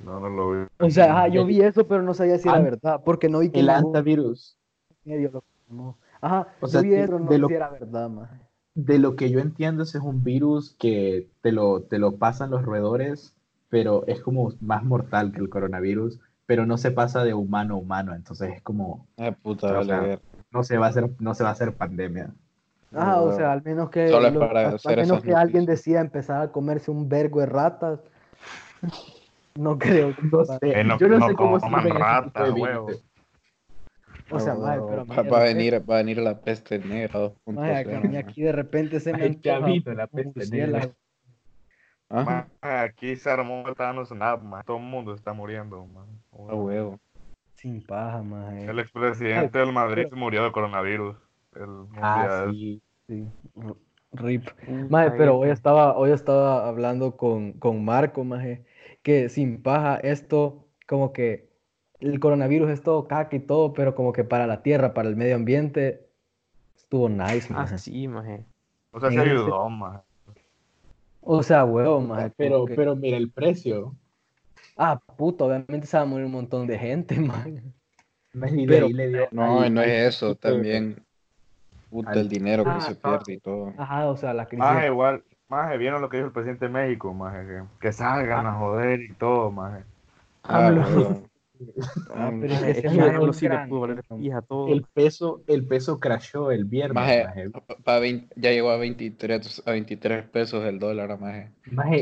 No, 0.04 0.20
no 0.20 0.30
lo 0.30 0.52
vi. 0.52 0.68
O 0.80 0.90
sea, 0.90 1.12
ajá, 1.12 1.28
yo 1.28 1.46
vi 1.46 1.62
eso, 1.62 1.88
pero 1.88 2.02
no 2.02 2.14
sabía 2.14 2.38
si 2.38 2.48
era 2.48 2.58
An- 2.58 2.64
verdad, 2.64 3.02
porque 3.06 3.30
no 3.30 3.40
vi 3.40 3.50
que 3.50 3.60
El 3.60 3.68
ningún 3.68 3.96
antivirus. 3.96 4.58
medio 5.04 5.32
lo 5.32 5.42
confirmó. 5.42 5.98
Ajá, 6.22 6.48
O 6.62 6.66
yo 6.68 6.70
sea, 6.72 6.82
vi 6.82 6.94
eso, 6.94 7.20
no 7.20 7.30
de 7.30 7.38
lo- 7.38 7.48
si 7.48 7.54
era 7.54 7.70
verdad, 7.70 8.10
maje. 8.10 8.36
De 8.76 8.98
lo 8.98 9.16
que 9.16 9.30
yo 9.30 9.40
entiendo, 9.40 9.84
ese 9.84 9.98
es 10.00 10.04
un 10.04 10.24
virus 10.24 10.76
que 10.80 11.30
te 11.42 11.52
lo, 11.52 11.82
te 11.84 12.00
lo 12.00 12.16
pasan 12.18 12.50
los 12.52 12.64
roedores, 12.64 13.36
pero 13.70 14.06
es 14.08 14.22
como 14.22 14.54
más 14.62 14.84
mortal 14.84 15.32
que 15.32 15.40
el 15.40 15.50
coronavirus, 15.50 16.20
pero 16.46 16.66
no 16.66 16.78
se 16.78 16.92
pasa 16.92 17.24
de 17.24 17.34
humano 17.34 17.76
a 17.76 17.78
humano, 17.78 18.16
entonces 18.16 18.54
es 18.56 18.62
como, 18.62 19.08
Ah, 19.18 19.32
puta, 19.32 19.68
O 19.68 19.86
vale. 19.86 20.20
No 20.54 20.64
se 20.64 20.78
va 20.78 20.86
a 20.88 20.90
hacer, 20.90 21.10
no 21.20 21.34
se 21.34 21.44
va 21.44 21.50
a 21.50 21.54
hacer 21.54 21.74
pandemia. 21.74 22.30
Ajá, 22.96 23.22
o 23.22 23.32
sea, 23.32 23.52
al 23.52 23.64
menos 23.64 23.90
que, 23.90 24.08
Solo 24.10 24.30
lo- 24.30 24.40
para 24.40 24.68
al- 24.70 24.76
hacer 24.76 25.00
al 25.00 25.06
menos 25.08 25.24
que 25.24 25.34
alguien 25.34 25.66
decida 25.66 26.00
empezar 26.00 26.42
a 26.44 26.52
comerse 26.52 26.92
un 26.92 27.10
vergo 27.10 27.40
de 27.40 27.48
ratas. 27.48 28.00
No 29.56 29.78
creo 29.78 30.16
que 30.16 30.22
No 30.32 30.46
sé, 30.46 30.58
Eh, 30.80 30.84
no- 30.84 30.98
yo 31.00 31.08
no, 31.08 31.20
no 31.20 31.28
sé 31.28 31.36
cómo 31.36 31.60
coman 31.60 31.90
ratas, 31.90 32.46
de 32.48 32.52
virus. 32.54 32.62
huevo. 32.62 32.88
O 34.32 34.40
sea, 34.40 34.54
Ah, 34.54 34.56
bueno, 34.56 34.86
pero 34.90 35.06
mí 35.06 35.30
va, 35.30 35.38
a 35.40 35.44
venir, 35.44 35.90
va 35.90 35.96
a 35.96 35.98
venir 35.98 36.18
la 36.18 36.40
peste 36.40 36.80
negra 36.80 37.20
2.0. 37.20 37.54
maje, 37.54 37.84
que 37.84 37.96
a 37.96 38.00
mí 38.00 38.16
aquí 38.16 38.42
de 38.42 38.52
repente 38.52 39.00
se 39.00 39.14
me 39.14 39.26
antoja 39.26 39.94
la 39.94 40.08
peste 40.08 40.48
negra. 40.50 40.90
Ajá, 42.10 42.48
Maje, 42.62 42.78
aquí 42.80 43.16
se 43.16 43.30
armó 43.30 43.64
un 43.64 44.06
snap, 44.06 44.42
maje. 44.44 44.64
Todo 44.66 44.78
el 44.78 44.84
mundo 44.84 45.14
está 45.14 45.34
muriendo, 45.34 45.86
maje. 45.86 46.12
a 46.32 46.56
huevo. 46.56 47.00
Sin 47.64 47.82
paja, 47.82 48.22
maje. 48.22 48.70
El 48.70 48.78
expresidente 48.80 49.58
del 49.58 49.72
Madrid 49.72 50.08
murió 50.12 50.44
de 50.44 50.52
coronavirus. 50.52 51.16
El 51.56 51.70
Ah, 52.02 52.52
sí. 52.52 52.82
Rip. 54.12 54.44
Maje, 54.90 55.12
pero 55.18 55.38
hoy 55.38 55.50
estaba, 55.50 55.96
hoy 55.96 56.12
estaba 56.12 56.68
hablando 56.68 57.16
con, 57.16 57.54
con 57.54 57.86
Marco, 57.86 58.26
maje, 58.26 58.66
que 59.02 59.30
sin 59.30 59.64
paja 59.64 59.96
esto 59.96 60.68
como 60.90 61.14
que 61.14 61.48
el 62.02 62.20
coronavirus 62.20 62.70
es 62.70 62.84
todo 62.84 63.08
caca 63.08 63.38
y 63.38 63.40
todo, 63.40 63.72
pero 63.72 63.96
como 63.96 64.12
que 64.12 64.26
para 64.26 64.46
la 64.46 64.62
tierra, 64.62 64.94
para 64.94 65.08
el 65.08 65.16
medio 65.16 65.38
ambiente, 65.38 66.06
estuvo 66.76 67.08
nice, 67.08 67.48
Ah, 67.52 67.62
maje. 67.62 67.78
sí, 67.78 68.10
maje. 68.10 68.44
O 68.92 69.00
sea, 69.00 69.10
se 69.10 69.20
ayudó, 69.20 69.70
maje. 69.70 70.02
O 71.22 71.42
sea, 71.44 71.64
huevo, 71.64 72.02
maje. 72.02 72.34
Pero, 72.36 72.66
que- 72.66 72.76
pero 72.76 72.94
mira 72.98 73.16
el 73.16 73.32
precio. 73.32 73.96
Ah, 74.78 75.00
puto, 75.18 75.46
obviamente 75.46 75.86
se 75.88 75.98
va 75.98 76.04
a 76.04 76.06
morir 76.06 76.26
un 76.26 76.32
montón 76.32 76.66
de 76.68 76.78
gente, 76.80 77.16
de 78.34 78.66
Pero- 78.68 78.86
ahí 78.88 78.94
le 78.94 79.08
dio- 79.10 79.28
No, 79.32 79.62
ahí- 79.62 79.70
no 79.70 79.82
es 79.82 80.16
eso, 80.16 80.36
también. 80.36 81.04
Puta, 81.90 82.12
Al- 82.12 82.20
el 82.20 82.30
dinero 82.30 82.64
que 82.64 82.72
Ah, 82.72 82.82
se 82.82 82.94
ah. 82.94 82.96
pierde 83.18 83.34
y 83.34 83.40
todo. 83.40 83.72
Ajá, 83.78 84.08
o 84.08 84.18
sea, 84.18 84.34
la 84.34 84.46
crisis. 84.48 84.60
Maje, 84.66 84.88
igual, 84.88 85.24
maje, 85.48 85.78
vieron 85.78 86.02
lo 86.02 86.10
que 86.10 86.18
dijo 86.18 86.28
el 86.28 86.34
presidente 86.34 86.66
de 86.66 86.72
México, 86.72 87.14
maje, 87.14 87.46
que, 87.46 87.64
que 87.80 87.92
salgan 87.94 88.48
a 88.48 88.54
joder 88.54 89.02
y 89.02 89.14
todo, 89.14 89.52
maje. 89.52 89.84
Ah, 90.44 90.68
AMLO. 90.68 90.82
huevón. 90.82 91.30
Ah, 92.14 92.32
todo. 94.48 94.68
El 94.68 94.84
peso, 94.94 95.42
el 95.48 95.66
peso 95.66 96.00
crashó 96.00 96.52
el 96.52 96.66
viernes. 96.66 96.96
Maje, 96.96 97.24
maje. 97.26 97.50
pa- 97.50 97.76
pa' 97.84 98.00
vein- 98.00 98.28
ya 98.36 98.52
llegó 98.52 98.70
a 98.72 98.78
23, 98.78 99.64
a 99.66 99.72
23 99.72 100.26
pesos 100.26 100.64
el 100.66 100.80
dólar, 100.80 101.20
maje. 101.20 101.52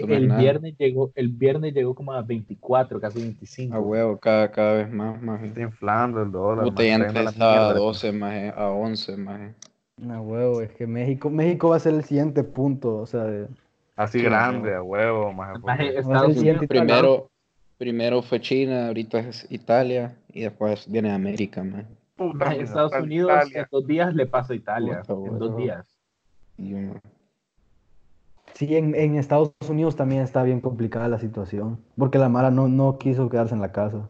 El 0.08 0.28
nada. 0.28 0.40
viernes 0.40 0.76
llegó, 0.78 1.12
el 1.16 1.30
viernes 1.30 1.74
llegó 1.74 1.96
como 1.96 2.14
a 2.14 2.22
24, 2.22 3.00
casi 3.00 3.22
25. 3.22 3.76
A 3.76 3.80
huevo, 3.80 4.18
cada, 4.18 4.52
cada 4.52 4.74
vez 4.74 4.92
más, 4.92 5.22
maje. 5.22 5.48
Está 5.48 5.62
inflando 5.62 6.22
el 6.24 6.32
dólar. 6.32 6.66
Puta, 6.66 6.84
y 6.84 6.92
maje, 6.92 7.06
está 7.08 7.08
antes 7.10 7.14
yendo 7.14 7.20
a 7.20 7.24
la 7.24 7.30
estaba 7.32 7.52
a 7.54 7.66
mierda. 7.74 7.80
12, 7.80 8.12
maje, 8.12 8.54
a 8.56 8.70
11, 8.70 9.18
maje. 9.18 9.54
No, 9.98 10.22
huevo, 10.24 10.62
es 10.62 10.72
que 10.72 10.88
México, 10.88 11.30
México 11.30 11.70
va 11.70 11.76
a 11.76 11.80
ser 11.80 11.94
el 11.94 12.04
siguiente 12.04 12.44
punto, 12.44 12.98
o 12.98 13.06
sea, 13.06 13.24
de- 13.24 13.48
Así 13.96 14.20
Sí, 14.20 14.26
grande, 14.26 14.74
a 14.74 14.82
huevo, 14.82 15.32
maje. 15.32 15.60
Maje, 15.60 15.84
porque- 15.84 15.98
a 15.98 16.00
Estados 16.02 16.38
Unidos. 16.38 16.66
Primero, 16.68 17.30
primero 17.82 18.22
fue 18.22 18.40
China, 18.40 18.90
ahorita 18.90 19.18
es 19.22 19.48
Italia 19.50 20.16
y 20.32 20.42
después 20.42 20.88
viene 20.88 21.12
América. 21.12 21.64
Puta, 22.16 22.46
maje, 22.46 22.60
mija, 22.60 22.64
Estados 22.64 22.94
Unidos 22.94 23.32
Italia. 23.32 23.62
en 23.62 23.68
dos 23.72 23.88
días 23.88 24.14
le 24.14 24.26
pasa 24.28 24.54
a 24.54 24.56
Italia. 24.56 25.02
Puta, 25.02 25.28
en 25.32 25.40
dos 25.40 25.58
días. 25.58 25.88
Sí, 28.54 28.76
en, 28.78 28.94
en 28.94 29.16
Estados 29.16 29.56
Unidos 29.68 29.96
también 29.96 30.22
está 30.22 30.44
bien 30.44 30.62
complicada 30.62 31.08
la 31.08 31.18
situación, 31.18 31.84
porque 31.98 32.20
la 32.20 32.30
Mara 32.30 32.52
no, 32.52 32.68
no 32.68 33.00
quiso 33.00 33.28
quedarse 33.30 33.56
en 33.56 33.62
la 33.62 33.72
casa. 33.72 34.08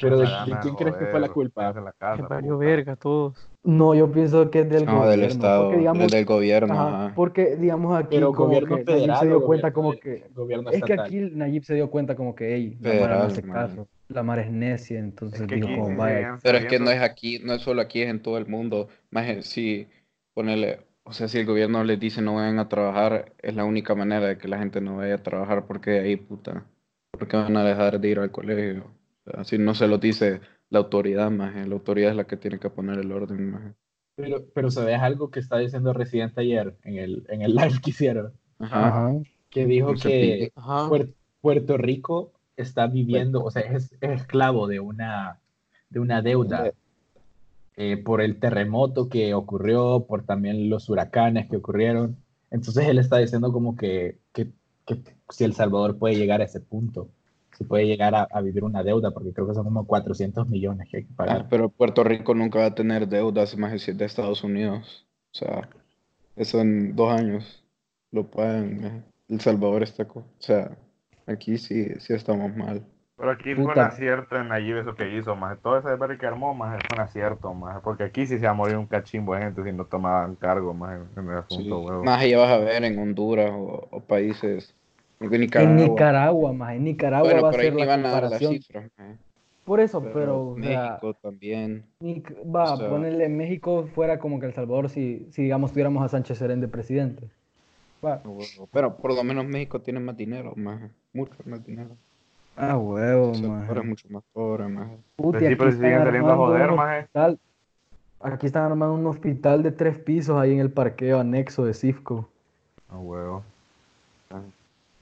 Pero 0.00 0.20
¿de, 0.20 0.28
quién 0.62 0.76
crees 0.76 0.94
que 0.94 1.06
fue 1.06 1.18
la 1.18 1.30
culpa? 1.30 1.70
en 1.70 1.84
la 1.84 1.92
casa, 1.92 2.22
Que 2.22 2.34
valió 2.34 2.54
puta. 2.54 2.66
verga 2.66 2.94
todos. 2.94 3.50
No, 3.64 3.94
yo 3.94 4.12
pienso 4.12 4.50
que 4.50 4.60
es 4.60 4.68
del 4.68 4.84
No, 4.84 4.92
gobierno, 4.92 5.06
del 5.06 5.24
Estado, 5.24 5.62
porque 5.62 5.76
digamos, 5.76 6.10
del, 6.10 6.10
del 6.10 6.24
gobierno, 6.26 6.80
ajá, 6.80 6.96
ajá. 7.06 7.14
porque 7.14 7.56
digamos 7.56 7.96
aquí 7.98 8.08
Pero 8.10 8.34
como 8.34 8.34
gobierno 8.34 8.66
que 8.66 8.84
Nayib 8.84 8.84
federal 8.84 9.16
se 9.16 9.26
dio 9.26 9.38
o 9.38 9.42
cuenta 9.42 9.72
gobierno 9.72 9.72
como 9.72 9.98
que, 9.98 10.30
gobierno 10.30 10.70
es 10.70 10.84
que 10.84 10.94
estatal. 10.94 11.06
aquí 11.06 11.20
Nayib 11.20 11.64
se 11.64 11.74
dio 11.74 11.90
cuenta 11.90 12.14
como 12.16 12.34
que, 12.34 12.54
hey, 12.54 12.76
la 12.80 12.94
Mara 12.94 13.16
no 13.16 13.26
Federal, 13.26 13.26
hace 13.26 13.42
man. 13.42 13.52
caso, 13.52 13.88
la 14.08 14.22
Mara 14.22 14.42
es 14.42 14.50
necia, 14.52 14.98
entonces 14.98 15.40
Es 15.40 15.46
que 15.46 15.56
dijo 15.56 15.68
aquí 15.68 15.74
como, 15.74 15.86
sí 15.86 15.94
vaya, 15.94 16.38
siguen 16.38 16.40
Pero 16.42 16.58
es 16.58 16.66
que 16.66 16.78
no 16.78 16.90
es 16.90 17.00
aquí, 17.00 17.38
no 17.40 17.54
es 17.54 17.62
solo 17.62 17.80
aquí, 17.82 18.02
es 18.02 18.08
en 18.10 18.22
todo 18.22 18.38
el 18.38 18.46
mundo. 18.46 18.88
Más 19.10 19.44
si 19.46 19.88
ponele, 20.34 20.86
o 21.04 21.12
sea, 21.12 21.28
si 21.28 21.38
el 21.38 21.46
gobierno 21.46 21.84
les 21.84 21.98
dice 22.00 22.22
no 22.22 22.34
vayan 22.36 22.58
a 22.58 22.68
trabajar, 22.68 23.34
es 23.42 23.54
la 23.54 23.64
única 23.64 23.94
manera 23.94 24.26
de 24.26 24.38
que 24.38 24.48
la 24.48 24.58
gente 24.58 24.80
no 24.80 24.96
vaya 24.96 25.16
a 25.16 25.22
trabajar 25.22 25.66
porque 25.66 26.00
ahí, 26.00 26.16
puta, 26.16 26.66
porque 27.10 27.36
van 27.36 27.56
a 27.56 27.64
dejar 27.64 28.00
de 28.00 28.08
ir 28.08 28.18
al 28.18 28.30
colegio. 28.30 28.92
O 29.26 29.30
sea, 29.30 29.44
si 29.44 29.58
no 29.58 29.74
se 29.74 29.88
lo 29.88 29.98
dice 29.98 30.40
la 30.74 30.80
autoridad, 30.80 31.30
más 31.30 31.54
la 31.54 31.74
autoridad 31.74 32.10
es 32.10 32.16
la 32.16 32.26
que 32.26 32.36
tiene 32.36 32.58
que 32.58 32.68
poner 32.68 32.98
el 32.98 33.12
orden, 33.12 33.52
maje. 33.52 33.72
Pero, 34.16 34.44
pero 34.52 34.70
¿sabes 34.70 35.00
algo 35.00 35.30
que 35.30 35.40
está 35.40 35.58
diciendo 35.58 35.92
Residente 35.92 36.40
ayer 36.40 36.76
en 36.82 36.98
el, 36.98 37.24
en 37.28 37.42
el 37.42 37.54
live 37.54 37.80
que 37.82 37.90
hicieron? 37.90 38.32
Ajá. 38.58 38.88
ajá, 38.88 39.14
Que 39.50 39.66
dijo 39.66 39.94
que 39.94 40.52
Puerto 41.40 41.76
Rico 41.76 42.32
está 42.56 42.88
viviendo, 42.88 43.44
o 43.44 43.50
sea, 43.50 43.62
es, 43.62 43.92
es 44.00 44.10
esclavo 44.10 44.66
de 44.66 44.80
una, 44.80 45.38
de 45.90 46.00
una 46.00 46.22
deuda 46.22 46.72
eh, 47.76 47.96
por 47.96 48.20
el 48.20 48.40
terremoto 48.40 49.08
que 49.08 49.32
ocurrió, 49.34 50.06
por 50.08 50.24
también 50.24 50.70
los 50.70 50.88
huracanes 50.88 51.48
que 51.48 51.56
ocurrieron. 51.56 52.16
Entonces 52.50 52.88
él 52.88 52.98
está 52.98 53.18
diciendo 53.18 53.52
como 53.52 53.76
que, 53.76 54.18
que, 54.32 54.50
que 54.86 54.98
si 55.28 55.44
El 55.44 55.54
Salvador 55.54 55.98
puede 55.98 56.16
llegar 56.16 56.40
a 56.40 56.44
ese 56.44 56.60
punto, 56.60 57.08
si 57.56 57.64
puede 57.64 57.86
llegar 57.86 58.14
a, 58.14 58.22
a 58.24 58.40
vivir 58.40 58.64
una 58.64 58.82
deuda, 58.82 59.10
porque 59.12 59.32
creo 59.32 59.46
que 59.48 59.54
son 59.54 59.64
como 59.64 59.86
400 59.86 60.48
millones 60.48 60.88
que 60.90 60.98
hay 60.98 61.04
que 61.04 61.14
Ah, 61.16 61.16
pagar. 61.16 61.48
pero 61.48 61.68
Puerto 61.70 62.04
Rico 62.04 62.34
nunca 62.34 62.60
va 62.60 62.66
a 62.66 62.74
tener 62.74 63.08
deudas 63.08 63.56
más 63.56 63.72
de 63.86 64.04
Estados 64.04 64.44
Unidos. 64.44 65.06
O 65.32 65.38
sea, 65.38 65.68
eso 66.36 66.60
en 66.60 66.94
dos 66.96 67.12
años 67.12 67.64
lo 68.10 68.30
pagan. 68.30 68.80
maje. 68.80 69.02
El 69.28 69.40
Salvador 69.40 69.82
está, 69.82 70.04
o 70.04 70.24
sea, 70.38 70.76
aquí 71.26 71.58
sí, 71.58 71.88
sí 71.98 72.12
estamos 72.12 72.54
mal. 72.56 72.84
Pero 73.16 73.30
aquí 73.30 73.54
fue 73.54 73.62
un 73.64 73.68
Puta. 73.70 73.86
acierto 73.86 74.36
en 74.36 74.48
Nayib 74.48 74.78
eso 74.78 74.94
que 74.96 75.16
hizo, 75.16 75.36
más 75.36 75.60
Todo 75.62 75.78
ese 75.78 75.88
desvergue 75.88 76.18
que 76.18 76.26
armó, 76.26 76.52
más 76.54 76.82
fue 76.88 76.96
un 76.96 77.00
acierto, 77.00 77.54
más 77.54 77.80
Porque 77.82 78.04
aquí 78.04 78.26
sí 78.26 78.38
se 78.38 78.44
va 78.44 78.50
a 78.50 78.54
morir 78.54 78.76
un 78.76 78.86
cachimbo 78.86 79.34
de 79.34 79.42
gente 79.42 79.62
si 79.64 79.72
no 79.72 79.84
tomaban 79.86 80.34
cargo, 80.36 80.74
más 80.74 81.00
en 81.16 81.28
el 81.30 81.38
Sí. 81.48 81.68
asunto, 81.68 81.78
huevo. 81.80 82.04
Más 82.04 82.20
allá 82.22 82.38
vas 82.38 82.50
a 82.50 82.58
ver 82.58 82.84
en 82.84 82.98
Honduras 82.98 83.50
o, 83.52 83.88
o 83.90 84.00
países, 84.00 84.74
en 85.20 85.32
en 85.34 85.40
Nicaragua. 85.40 85.74
Nicaragua, 85.74 86.52
más 86.52 86.74
en 86.74 86.84
Nicaragua 86.84 87.28
Bueno, 87.28 87.42
va 87.42 87.48
a 87.48 87.52
pero 87.52 87.62
ahí 87.62 87.68
ser 87.70 87.78
la 87.80 87.86
van 87.86 88.06
a 88.06 88.10
dar 88.10 88.22
las 88.30 88.38
comparación. 88.42 88.90
Por 89.64 89.80
eso, 89.80 90.02
Pero 90.02 90.12
pero, 90.12 90.48
o 90.50 90.56
sea, 90.60 90.90
México 90.90 91.14
también. 91.22 91.84
Nic- 92.00 92.34
va, 92.54 92.74
o 92.74 92.76
sea- 92.76 92.90
ponerle 92.90 93.28
México 93.30 93.88
fuera 93.94 94.18
como 94.18 94.38
que 94.38 94.46
El 94.46 94.52
Salvador 94.52 94.90
si, 94.90 95.26
si 95.30 95.42
digamos 95.42 95.70
tuviéramos 95.72 96.04
a 96.04 96.08
Sánchez 96.08 96.36
Serén 96.38 96.60
de 96.60 96.68
presidente. 96.68 97.28
Va. 98.04 98.20
Pero 98.72 98.96
por 98.96 99.14
lo 99.14 99.24
menos 99.24 99.46
México 99.46 99.80
tiene 99.80 100.00
más 100.00 100.16
dinero, 100.16 100.52
más, 100.56 100.82
mucho 101.14 101.32
más 101.46 101.64
dinero. 101.64 101.96
Ah, 102.56 102.76
huevo, 102.76 103.30
El 103.30 103.36
Salvador 103.36 103.78
es 103.78 103.84
mucho 103.86 104.08
más 104.10 104.22
pobre, 104.34 104.68
más. 104.68 104.88
Puti, 105.16 105.38
Sí, 105.38 105.46
aquí 105.46 105.56
pero 105.56 105.72
siguen 105.72 105.98
saliendo 106.04 106.28
a 106.28 106.32
armando 106.32 106.44
joder, 106.52 106.70
un 106.70 106.76
maje. 106.76 106.98
hospital- 107.00 107.38
Aquí 108.20 108.46
están 108.46 108.64
armando 108.64 108.94
un 108.94 109.06
hospital 109.06 109.62
de 109.62 109.70
tres 109.72 109.98
pisos 109.98 110.38
ahí 110.38 110.52
en 110.52 110.60
el 110.60 110.70
parqueo 110.70 111.20
anexo 111.20 111.64
de 111.64 111.72
Cifco. 111.74 112.28
Ah, 112.90 112.98
huevo. 112.98 113.42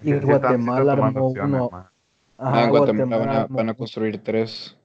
Y 0.02 0.12
Guatemala 0.20 0.92
armó 0.92 1.28
uno. 1.28 1.70
Ajá, 1.72 1.88
Ah, 2.38 2.64
en 2.64 2.70
Guatemala 2.70 3.16
van 3.18 3.28
a, 3.30 3.46
van 3.46 3.68
a 3.68 3.74
construir 3.74 4.18
tres. 4.22 4.76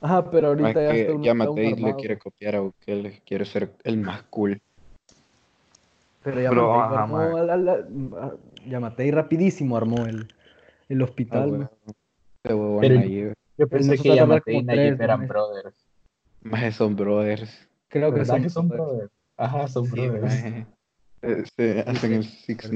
Ajá, 0.00 0.30
pero 0.30 0.54
Más 0.54 0.62
ahorita 0.62 0.82
ya 0.82 0.90
que 0.92 1.00
está 1.02 1.22
ya 1.22 1.34
Matei 1.34 1.74
le 1.74 1.94
quiere 1.96 2.18
copiar 2.18 2.56
a 2.56 2.60
Bukele, 2.60 3.22
quiere 3.26 3.44
ser 3.44 3.72
el 3.84 3.96
más 3.98 4.22
cool. 4.24 4.60
Pero 6.22 6.40
ya 6.40 6.50
Pero, 6.50 6.68
Matei 6.72 6.94
ajá, 6.96 7.02
armó 7.02 7.38
la- 7.38 7.56
la- 7.56 7.86
ah, 8.20 8.32
ya 8.66 8.80
Matei 8.80 9.10
rapidísimo 9.10 9.76
armó 9.76 10.06
el, 10.06 10.28
el 10.88 11.00
Ah, 11.00 11.04
hospital. 11.04 11.70
Ese 12.44 12.54
huevón 12.54 12.80
Pero- 12.80 12.94
Nayib. 12.96 13.32
Yo 13.58 13.68
pensé 13.68 13.96
que 13.96 14.08
tardar 14.08 14.16
Yamate 14.16 14.52
y 14.54 14.62
Nayib 14.62 15.00
eran 15.02 15.26
brothers. 15.28 15.74
Más 16.42 16.74
son 16.74 16.96
brothers. 16.96 17.68
Creo 17.88 18.10
que 18.12 18.20
¿Verdad 18.20 18.36
son, 18.38 18.50
son 18.50 18.68
brothers. 18.68 18.88
brothers? 18.90 19.12
Ajá, 19.36 19.68
son 19.68 19.86
Sí, 19.86 20.08
brothers. 20.08 20.44
Eh, 21.22 21.44
se 21.56 21.80
hacen 21.80 22.12
el 22.14 22.24
6 22.24 22.48
ix 22.48 22.70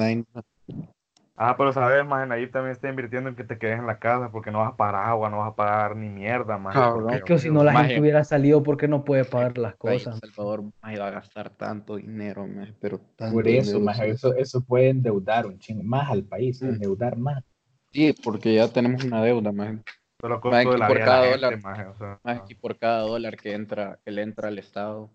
Ah, 1.38 1.55
pero 1.57 1.71
sabes, 1.73 2.05
más 2.07 2.26
Nayib 2.26 2.50
también 2.50 2.73
está 2.73 2.88
invirtiendo 2.88 3.28
en 3.28 3.37
que 3.37 3.45
te 3.45 3.59
quedes 3.59 3.78
en 3.78 3.87
la 3.87 3.99
casa 3.99 4.31
porque 4.31 4.50
no 4.50 4.61
vas 4.61 4.73
a 4.73 4.76
pagar 4.76 4.95
agua, 4.95 5.28
no 5.28 5.38
vas 5.38 5.52
a 5.52 5.55
pagar 5.55 5.95
ni 5.95 6.09
mierda, 6.09 6.57
más. 6.57 6.75
Es 7.14 7.23
que 7.25 7.38
si 7.38 7.50
no 7.50 7.62
la 7.62 7.73
Maje. 7.73 7.88
gente 7.88 8.00
hubiera 8.00 8.25
salido 8.25 8.62
porque 8.62 8.88
no 8.88 9.05
puede 9.05 9.26
pagar 9.26 9.59
las 9.59 9.73
El 9.75 9.78
cosas. 9.78 10.19
Salvador 10.19 10.64
maje, 10.81 10.99
va 10.99 11.09
a 11.09 11.11
gastar 11.11 11.50
tanto 11.50 11.97
dinero, 11.97 12.47
maje, 12.47 12.73
pero 12.81 13.00
tanto 13.16 13.35
Por 13.35 13.49
eso, 13.49 13.73
dinero, 13.73 13.85
maje, 13.85 14.09
eso, 14.11 14.35
eso 14.35 14.62
puede 14.64 14.88
endeudar 14.88 15.47
un 15.47 15.59
chingo 15.59 15.83
más 15.83 16.11
al 16.11 16.25
país, 16.25 16.62
Mm. 16.62 16.69
endeudar 16.69 17.16
más. 17.19 17.45
Sí, 17.93 18.14
porque 18.25 18.55
ya 18.55 18.69
tenemos 18.69 19.05
una 19.05 19.23
deuda, 19.23 19.52
más. 19.52 19.76
Pero 20.19 20.40
por 20.40 20.50
cada 20.50 20.76
la 20.78 20.87
gente, 20.87 21.31
dólar. 21.61 21.88
o 21.90 21.99
sea, 21.99 22.19
Más 22.25 22.40
que 22.49 22.57
por 22.57 22.78
cada 22.78 23.00
dólar 23.02 23.37
que 23.37 23.52
entra, 23.52 23.99
que 24.02 24.11
le 24.11 24.23
entra 24.23 24.49
al 24.49 24.59
Estado, 24.59 25.11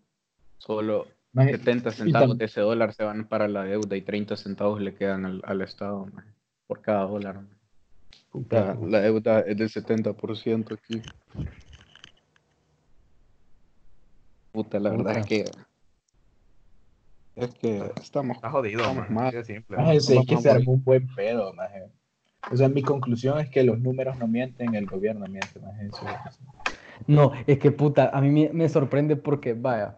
solo 0.60 1.08
Maje, 1.34 1.52
70 1.58 1.90
tam- 1.90 1.94
centavos 1.94 2.38
de 2.38 2.46
ese 2.46 2.62
dólar 2.62 2.94
se 2.94 3.04
van 3.04 3.28
para 3.28 3.48
la 3.48 3.64
deuda 3.64 3.96
y 3.96 4.02
30 4.02 4.36
centavos 4.36 4.82
le 4.82 4.94
quedan 4.94 5.26
al, 5.26 5.42
al 5.46 5.62
Estado, 5.62 6.06
maje, 6.08 6.30
por 6.68 6.82
cada 6.82 7.06
dólar. 7.06 7.36
maje. 7.42 7.56
La, 8.50 8.78
la 8.90 9.00
deuda 9.02 9.40
es 9.42 9.58
del 9.58 9.70
70% 9.70 10.74
aquí. 10.74 11.02
Puta, 14.52 14.80
la 14.80 14.90
verdad 14.92 15.18
es 15.20 15.26
que 15.26 15.46
es 17.36 17.54
que 17.56 17.92
estamos 18.02 18.36
está 18.36 18.50
jodido, 18.52 18.82
Estamos 18.82 19.06
así 19.10 19.36
de 19.38 19.44
simple. 19.46 19.78
es 19.96 20.06
que 20.28 20.38
se 20.38 20.52
armó 20.52 20.74
un 20.74 20.84
buen 20.84 21.08
pedo. 21.16 21.54
O 22.52 22.56
sea, 22.58 22.68
mi 22.68 22.82
conclusión 22.82 23.40
es 23.40 23.50
que 23.50 23.64
los 23.64 23.80
números 23.80 24.18
no 24.18 24.28
mienten, 24.28 24.76
el 24.76 24.86
gobierno 24.88 25.26
miente. 25.28 25.60
Eso 25.82 26.06
es- 26.10 26.40
No, 27.08 27.32
es 27.48 27.58
que 27.60 27.72
puta, 27.72 28.10
a 28.14 28.20
mí 28.20 28.30
me, 28.30 28.50
me 28.52 28.68
sorprende 28.68 29.16
porque, 29.16 29.54
vaya, 29.54 29.98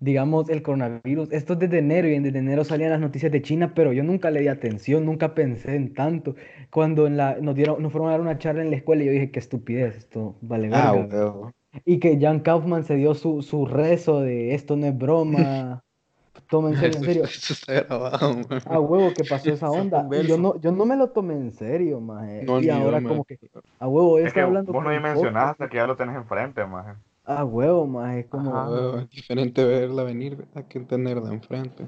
digamos, 0.00 0.48
el 0.48 0.62
coronavirus, 0.62 1.32
esto 1.32 1.54
es 1.54 1.58
desde 1.58 1.78
enero 1.78 2.08
y 2.08 2.14
en 2.14 2.22
desde 2.22 2.38
enero 2.38 2.64
salían 2.64 2.90
las 2.90 3.00
noticias 3.00 3.32
de 3.32 3.42
China, 3.42 3.72
pero 3.74 3.92
yo 3.92 4.02
nunca 4.04 4.30
le 4.30 4.40
di 4.40 4.48
atención, 4.48 5.04
nunca 5.04 5.34
pensé 5.34 5.74
en 5.76 5.94
tanto. 5.94 6.34
Cuando 6.70 7.06
en 7.06 7.16
la, 7.16 7.36
nos 7.40 7.54
dieron, 7.54 7.82
nos 7.82 7.92
fueron 7.92 8.08
a 8.08 8.12
dar 8.12 8.20
una 8.20 8.38
charla 8.38 8.62
en 8.62 8.70
la 8.70 8.76
escuela, 8.76 9.04
yo 9.04 9.12
dije, 9.12 9.30
qué 9.30 9.38
estupidez, 9.38 9.96
esto 9.96 10.36
vale 10.40 10.70
Ah, 10.72 10.92
verga. 10.92 11.52
Y 11.84 11.98
que 12.00 12.18
Jan 12.20 12.40
Kaufman 12.40 12.84
se 12.84 12.94
dio 12.96 13.14
su, 13.14 13.42
su 13.42 13.66
rezo 13.66 14.20
de 14.20 14.54
esto 14.54 14.76
no 14.76 14.86
es 14.86 14.96
broma. 14.96 15.84
toma 16.48 16.70
en 16.70 16.76
serio, 16.76 17.24
Eso, 17.24 17.52
está 17.52 17.74
grabado, 17.82 18.34
man. 18.48 18.60
A 18.66 18.80
huevo 18.80 19.12
que 19.12 19.24
pasó 19.24 19.52
esa 19.52 19.70
onda. 19.70 20.06
Y 20.10 20.26
yo 20.26 20.38
no, 20.38 20.58
yo 20.60 20.72
no 20.72 20.86
me 20.86 20.96
lo 20.96 21.10
tomé 21.10 21.34
en 21.34 21.52
serio, 21.52 22.00
maje. 22.00 22.42
No, 22.44 22.60
y 22.60 22.66
yo, 22.66 22.74
ahora 22.74 23.00
man. 23.00 23.08
como 23.08 23.24
que, 23.24 23.38
a 23.78 23.88
huevo, 23.88 24.18
Es 24.22 24.26
está 24.28 24.34
que 24.34 24.40
hablando 24.40 24.72
vos 24.72 24.82
no 24.82 24.90
con 24.90 24.90
ni 24.90 24.96
el 24.96 25.02
mencionás 25.02 25.42
podcast. 25.44 25.50
hasta 25.52 25.68
que 25.68 25.76
ya 25.76 25.86
lo 25.86 25.96
tenés 25.96 26.16
enfrente, 26.16 26.64
maje. 26.66 26.92
A 27.30 27.44
huevo, 27.44 27.86
maje, 27.86 28.20
es 28.20 28.26
como, 28.26 28.56
Ajá. 28.56 28.70
Huevo, 28.70 28.98
Es 29.00 29.10
diferente 29.10 29.62
verla 29.62 30.02
venir 30.02 30.34
¿verdad? 30.36 30.64
que 30.66 30.80
tenerla 30.80 31.30
enfrente. 31.30 31.86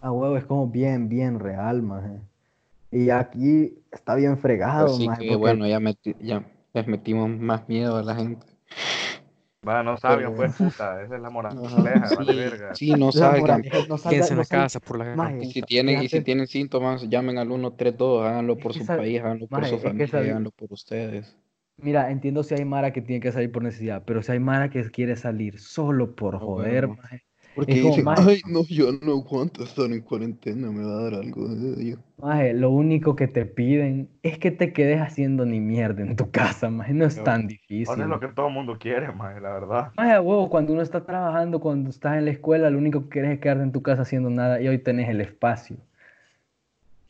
a 0.00 0.10
huevo, 0.10 0.36
es 0.38 0.44
como 0.46 0.66
bien, 0.66 1.08
bien 1.10 1.38
real, 1.38 1.82
maje. 1.82 2.18
Y 2.90 3.10
aquí 3.10 3.74
está 3.92 4.14
bien 4.14 4.38
fregado, 4.38 4.86
Así 4.86 5.06
maje, 5.06 5.20
que 5.24 5.28
porque- 5.28 5.36
bueno, 5.38 5.66
ya, 5.66 5.78
meti- 5.80 6.16
ya 6.20 6.42
les 6.72 6.86
metimos 6.86 7.28
más 7.28 7.68
miedo 7.68 7.96
a 7.98 8.02
la 8.02 8.14
gente. 8.14 8.46
Va, 9.68 9.82
no 9.82 9.96
Pero- 10.00 10.34
pues, 10.34 10.56
puta. 10.56 11.02
Esa 11.02 11.16
es 11.16 11.20
la 11.20 11.28
moraleja, 11.28 12.14
vale 12.16 12.34
verga. 12.34 12.74
Sí, 12.74 12.92
no 12.92 13.06
la 13.06 13.12
salgan. 13.12 13.62
no 13.90 13.96
Quédense 13.98 14.32
en 14.32 14.38
la 14.38 14.44
casa 14.46 14.80
por 14.80 14.96
la 14.98 15.14
Maje, 15.14 15.44
Y 15.44 15.52
si 15.52 15.60
tienen, 15.60 16.02
y 16.02 16.08
si 16.08 16.22
tienen 16.22 16.46
síntomas, 16.46 17.06
llamen 17.10 17.36
al 17.36 17.48
132, 17.48 18.24
háganlo 18.26 18.56
por 18.56 18.70
Es 18.72 18.78
que 18.78 18.84
su 18.86 18.96
país, 18.96 19.20
háganlo 19.20 19.46
por 19.46 19.66
su 19.66 19.76
que 19.76 19.82
familia, 19.82 20.18
háganlo 20.30 20.50
por 20.52 20.72
ustedes. 20.72 21.36
Mira, 21.82 22.10
entiendo 22.10 22.42
si 22.42 22.54
hay 22.54 22.64
Mara 22.64 22.92
que 22.92 23.02
tiene 23.02 23.20
que 23.20 23.32
salir 23.32 23.50
por 23.52 23.62
necesidad, 23.62 24.04
pero 24.06 24.22
si 24.22 24.32
hay 24.32 24.38
Mara 24.40 24.70
que 24.70 24.90
quiere 24.90 25.16
salir 25.16 25.58
solo 25.58 26.14
por 26.14 26.38
Ah, 26.38 26.44
joder, 26.44 26.88
bueno. 26.88 26.96
maje. 26.96 27.24
Porque 27.54 27.76
Es 27.76 27.80
como, 27.80 27.98
dicen, 27.98 28.04
maje. 28.04 28.28
ay, 28.28 28.42
no, 28.46 28.64
yo 28.66 28.92
no 28.92 29.12
aguanto 29.14 29.64
estar 29.64 29.90
en 29.92 30.02
cuarentena, 30.02 30.70
me 30.72 30.84
va 30.84 30.92
a 31.00 31.02
dar 31.04 31.14
algo. 31.14 31.48
Yo, 31.78 31.96
Maje, 32.18 32.52
lo 32.54 32.70
único 32.70 33.16
que 33.16 33.26
te 33.28 33.46
piden 33.46 34.10
es 34.22 34.38
que 34.38 34.50
te 34.52 34.72
quedes 34.72 35.00
haciendo 35.00 35.44
ni 35.46 35.58
mierda 35.60 36.02
en 36.02 36.14
tu 36.16 36.30
casa, 36.30 36.68
maje. 36.70 36.92
No 36.94 37.04
es 37.06 37.22
Pero, 37.22 37.22
tan 37.22 37.46
difícil. 37.48 37.94
sea, 37.94 38.04
es 38.04 38.10
lo 38.10 38.20
que 38.20 38.28
todo 38.28 38.48
el 38.48 38.54
mundo 38.54 38.78
quiere, 38.78 39.12
maje, 39.12 39.40
la 39.40 39.52
verdad. 39.52 39.92
Maje, 39.96 40.12
a 40.14 40.20
huevo, 40.20 40.48
cuando 40.50 40.72
uno 40.72 40.82
está 40.82 41.04
trabajando, 41.04 41.60
cuando 41.60 41.90
estás 41.90 42.16
en 42.16 42.24
la 42.24 42.30
escuela, 42.32 42.70
lo 42.70 42.78
único 42.78 43.02
que 43.04 43.08
quieres 43.10 43.32
es 43.32 43.40
quedarte 43.40 43.62
en 43.62 43.72
tu 43.72 43.82
casa 43.82 44.02
haciendo 44.02 44.30
nada 44.30 44.60
y 44.60 44.66
hoy 44.68 44.78
tenés 44.78 45.08
el 45.08 45.20
espacio 45.20 45.76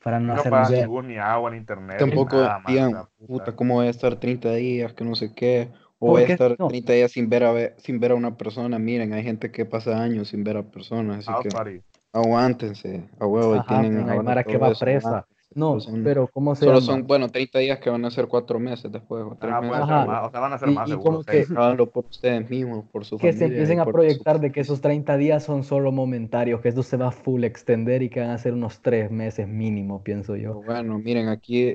para 0.02 0.19
no 0.21 0.35
No 0.35 0.40
hacer 0.40 0.50
pagas 0.50 0.71
ni 0.71 1.09
ni 1.09 1.19
agua, 1.19 1.50
ni 1.50 1.57
internet, 1.59 1.99
Tampoco 1.99 2.37
nada, 2.37 2.62
digan, 2.66 2.92
la 2.92 3.09
puta, 3.26 3.57
¿cómo 3.57 3.75
voy 3.75 3.87
a 3.87 3.90
estar 3.90 4.16
30 4.19 4.52
días? 4.54 4.92
Que 4.95 5.04
no 5.04 5.14
sé 5.14 5.35
qué. 5.35 5.69
O 5.99 6.07
¿Por 6.07 6.11
voy 6.12 6.23
a 6.23 6.26
estar 6.26 6.57
No. 6.59 6.69
30 6.69 6.92
días 6.95 7.12
sin 7.12 7.28
ver, 7.28 7.45
a 7.45 7.52
ver- 7.52 7.75
sin 7.78 8.00
ver 8.00 8.12
a 8.12 8.14
una 8.14 8.37
persona. 8.37 8.78
Miren, 8.78 9.12
hay 9.12 9.23
gente 9.23 9.50
que 9.50 9.66
pasa 9.66 10.02
años 10.02 10.28
sin 10.28 10.45
ver 10.45 10.57
a 10.57 10.62
personas, 10.62 11.19
así 11.19 11.28
House 11.28 11.42
que 11.45 11.50
party. 11.50 11.83
aguántense. 12.12 13.04
A 13.19 13.26
huevo, 13.26 13.54
y 13.54 13.59
Ajá, 13.59 13.66
tienen 13.69 13.95
men, 13.97 14.09
hay 14.09 14.19
Mara 14.23 14.45
que 14.45 14.57
va 14.59 14.69
eso, 14.71 14.80
presa. 14.80 15.09
aguántense. 15.09 15.39
No, 15.52 15.80
son- 15.80 16.04
pero 16.04 16.28
¿cómo 16.28 16.54
se 16.54 16.64
Solo 16.64 16.78
llama? 16.78 16.87
son, 16.87 17.07
bueno, 17.09 17.28
30 17.28 17.59
días 17.59 17.80
que 17.80 17.90
van 17.90 18.04
a 18.04 18.11
ser 18.12 18.28
4 18.28 18.61
meses 18.61 18.90
después, 18.92 19.25
o 19.25 19.37
3 19.40 19.52
Ajá, 19.52 19.61
meses. 19.61 19.80
más, 20.07 20.28
o 20.28 20.30
sea, 20.30 20.40
van 20.40 20.52
a 20.52 20.59
ser 20.59 20.69
Y- 20.69 20.75
más 20.75 20.88
y 20.88 20.90
seguro. 20.92 21.11
como 21.11 21.25
que- 21.25 21.87
por 21.92 22.04
ustedes 22.04 22.49
mismos, 22.49 22.85
por 22.92 23.04
su 23.04 23.16
Que 23.19 23.33
se 23.33 23.38
familia. 23.40 23.47
y 23.47 23.50
empiecen 23.59 23.80
a 23.80 23.85
proyectar 23.87 24.37
sus- 24.37 24.42
de 24.42 24.52
que 24.52 24.61
esos 24.61 24.80
30 24.80 25.16
días 25.16 25.42
son 25.42 25.64
solo 25.64 25.90
momentarios, 25.90 26.61
que 26.61 26.69
esto 26.69 26.85
se 26.85 26.97
va 26.97 27.09
a 27.09 27.11
full 27.12 27.42
extender 27.42 28.02
y 28.02 28.11
que 28.11 28.21
van 28.21 28.30
a 28.30 28.38
ser 28.38 28.52
unos 28.52 28.80
3 28.80 29.11
meses 29.11 29.49
mínimo, 29.49 30.02
pienso 30.04 30.37
yo. 30.37 30.62
Bueno, 30.62 30.99
miren, 30.99 31.28
aquí 31.28 31.75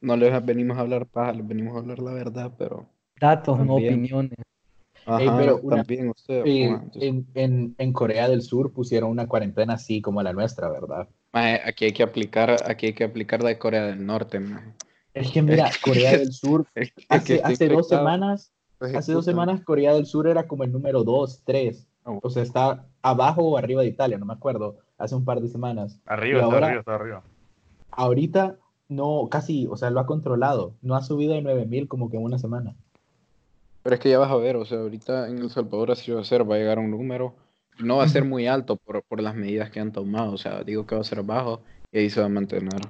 no 0.00 0.16
les 0.16 0.44
venimos 0.46 0.76
a 0.78 0.82
hablar 0.82 1.06
paja, 1.06 1.32
les 1.32 1.46
venimos 1.46 1.74
a 1.74 1.80
hablar 1.80 1.98
la 1.98 2.12
verdad, 2.12 2.52
pero... 2.56 2.86
Datos, 3.20 3.58
no 3.58 3.66
También. 3.74 3.94
opiniones. 3.94 4.38
Ajá, 5.04 5.22
Ey, 5.22 5.30
pero 5.38 5.58
una- 5.62 5.76
también 5.78 6.12
sus- 6.14 6.28
en, 6.28 7.26
en, 7.34 7.74
en 7.78 7.92
Corea 7.92 8.28
del 8.28 8.42
Sur 8.42 8.72
pusieron 8.72 9.10
una 9.10 9.26
cuarentena 9.26 9.72
así 9.74 10.00
como 10.00 10.22
la 10.22 10.32
nuestra, 10.32 10.68
¿verdad? 10.68 11.08
Maje, 11.32 11.60
aquí 11.64 11.84
hay 11.86 11.92
que 11.92 12.02
aplicar, 12.02 12.56
aquí 12.66 12.86
hay 12.86 12.92
que 12.94 13.04
aplicar 13.04 13.42
la 13.42 13.50
de 13.50 13.58
Corea 13.58 13.84
del 13.86 14.04
Norte, 14.04 14.40
maje. 14.40 14.72
Es 15.14 15.30
que 15.30 15.42
mira, 15.42 15.70
Corea 15.84 16.12
del 16.16 16.32
Sur, 16.32 16.66
hace, 17.08 17.40
hace 17.42 17.68
dos 17.68 17.88
semanas, 17.88 18.52
Pues, 18.78 18.94
hace 18.94 19.12
dos 19.12 19.24
semanas 19.24 19.62
Corea 19.64 19.94
del 19.94 20.06
Sur 20.06 20.26
era 20.26 20.46
como 20.46 20.64
el 20.64 20.72
número 20.72 21.04
2, 21.04 21.42
3. 21.44 21.86
Oh. 22.04 22.20
O 22.22 22.30
sea, 22.30 22.42
está 22.42 22.86
abajo 23.02 23.42
o 23.42 23.58
arriba 23.58 23.82
de 23.82 23.88
Italia, 23.88 24.16
no 24.18 24.24
me 24.26 24.32
acuerdo, 24.32 24.78
hace 24.96 25.14
un 25.14 25.24
par 25.24 25.40
de 25.40 25.48
semanas. 25.48 26.00
Arriba, 26.06 26.38
Y 26.38 26.42
está 26.42 26.54
ahora- 26.54 26.66
arriba, 26.66 26.80
está 26.80 26.94
arriba. 26.94 27.22
Ahorita 27.90 28.56
no, 28.88 29.28
casi, 29.30 29.66
o 29.66 29.76
sea, 29.76 29.90
lo 29.90 30.00
ha 30.00 30.06
controlado. 30.06 30.74
No 30.80 30.94
ha 30.94 31.02
subido 31.02 31.34
de 31.34 31.42
9000 31.42 31.88
como 31.88 32.08
que 32.10 32.16
en 32.16 32.22
una 32.22 32.38
semana. 32.38 32.74
Pero 33.82 33.94
es 33.94 34.00
que 34.00 34.10
ya 34.10 34.18
vas 34.18 34.30
a 34.30 34.36
ver, 34.36 34.56
o 34.56 34.64
sea, 34.64 34.78
ahorita 34.78 35.28
en 35.28 35.38
El 35.38 35.50
Salvador 35.50 35.90
así 35.90 36.10
va 36.10 36.20
a 36.20 36.24
ser, 36.24 36.48
va 36.50 36.54
a 36.54 36.58
llegar 36.58 36.78
a 36.78 36.80
un 36.80 36.90
número, 36.90 37.34
no 37.78 37.96
va 37.98 38.04
a 38.04 38.08
ser 38.08 38.24
muy 38.24 38.46
alto 38.46 38.76
por, 38.76 39.02
por 39.04 39.20
las 39.20 39.34
medidas 39.34 39.70
que 39.70 39.80
han 39.80 39.92
tomado, 39.92 40.32
o 40.32 40.38
sea, 40.38 40.62
digo 40.64 40.86
que 40.86 40.94
va 40.94 41.00
a 41.00 41.04
ser 41.04 41.22
bajo 41.22 41.60
y 41.92 41.98
ahí 41.98 42.10
se 42.10 42.20
va 42.20 42.26
a 42.26 42.30
mantener. 42.30 42.80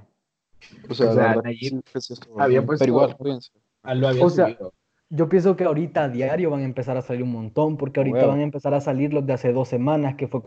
O 0.88 0.94
sea, 0.94 1.10
O 1.10 1.14
sea, 1.14 1.36
Nayib 1.36 1.58
sí, 1.70 1.80
pues, 1.92 2.20
había 2.36 2.64
puesto- 2.64 2.84
pero 2.84 2.92
igual, 2.96 3.16
cuídense. 3.16 3.50
Ah, 3.82 3.94
lo 3.94 4.08
había 4.08 4.24
O 4.24 4.30
sea. 4.30 4.56
Yo 5.10 5.26
pienso 5.30 5.56
que 5.56 5.64
ahorita 5.64 6.04
a 6.04 6.08
diario 6.10 6.50
van 6.50 6.60
a 6.60 6.64
empezar 6.64 6.98
a 6.98 7.02
salir 7.02 7.22
un 7.22 7.32
montón, 7.32 7.78
porque 7.78 8.00
ahorita 8.00 8.18
huevo. 8.18 8.30
van 8.32 8.40
a 8.40 8.42
empezar 8.42 8.74
a 8.74 8.80
salir 8.82 9.14
los 9.14 9.24
de 9.24 9.32
hace 9.32 9.52
dos 9.54 9.66
semanas, 9.66 10.16
que 10.16 10.28
fue 10.28 10.40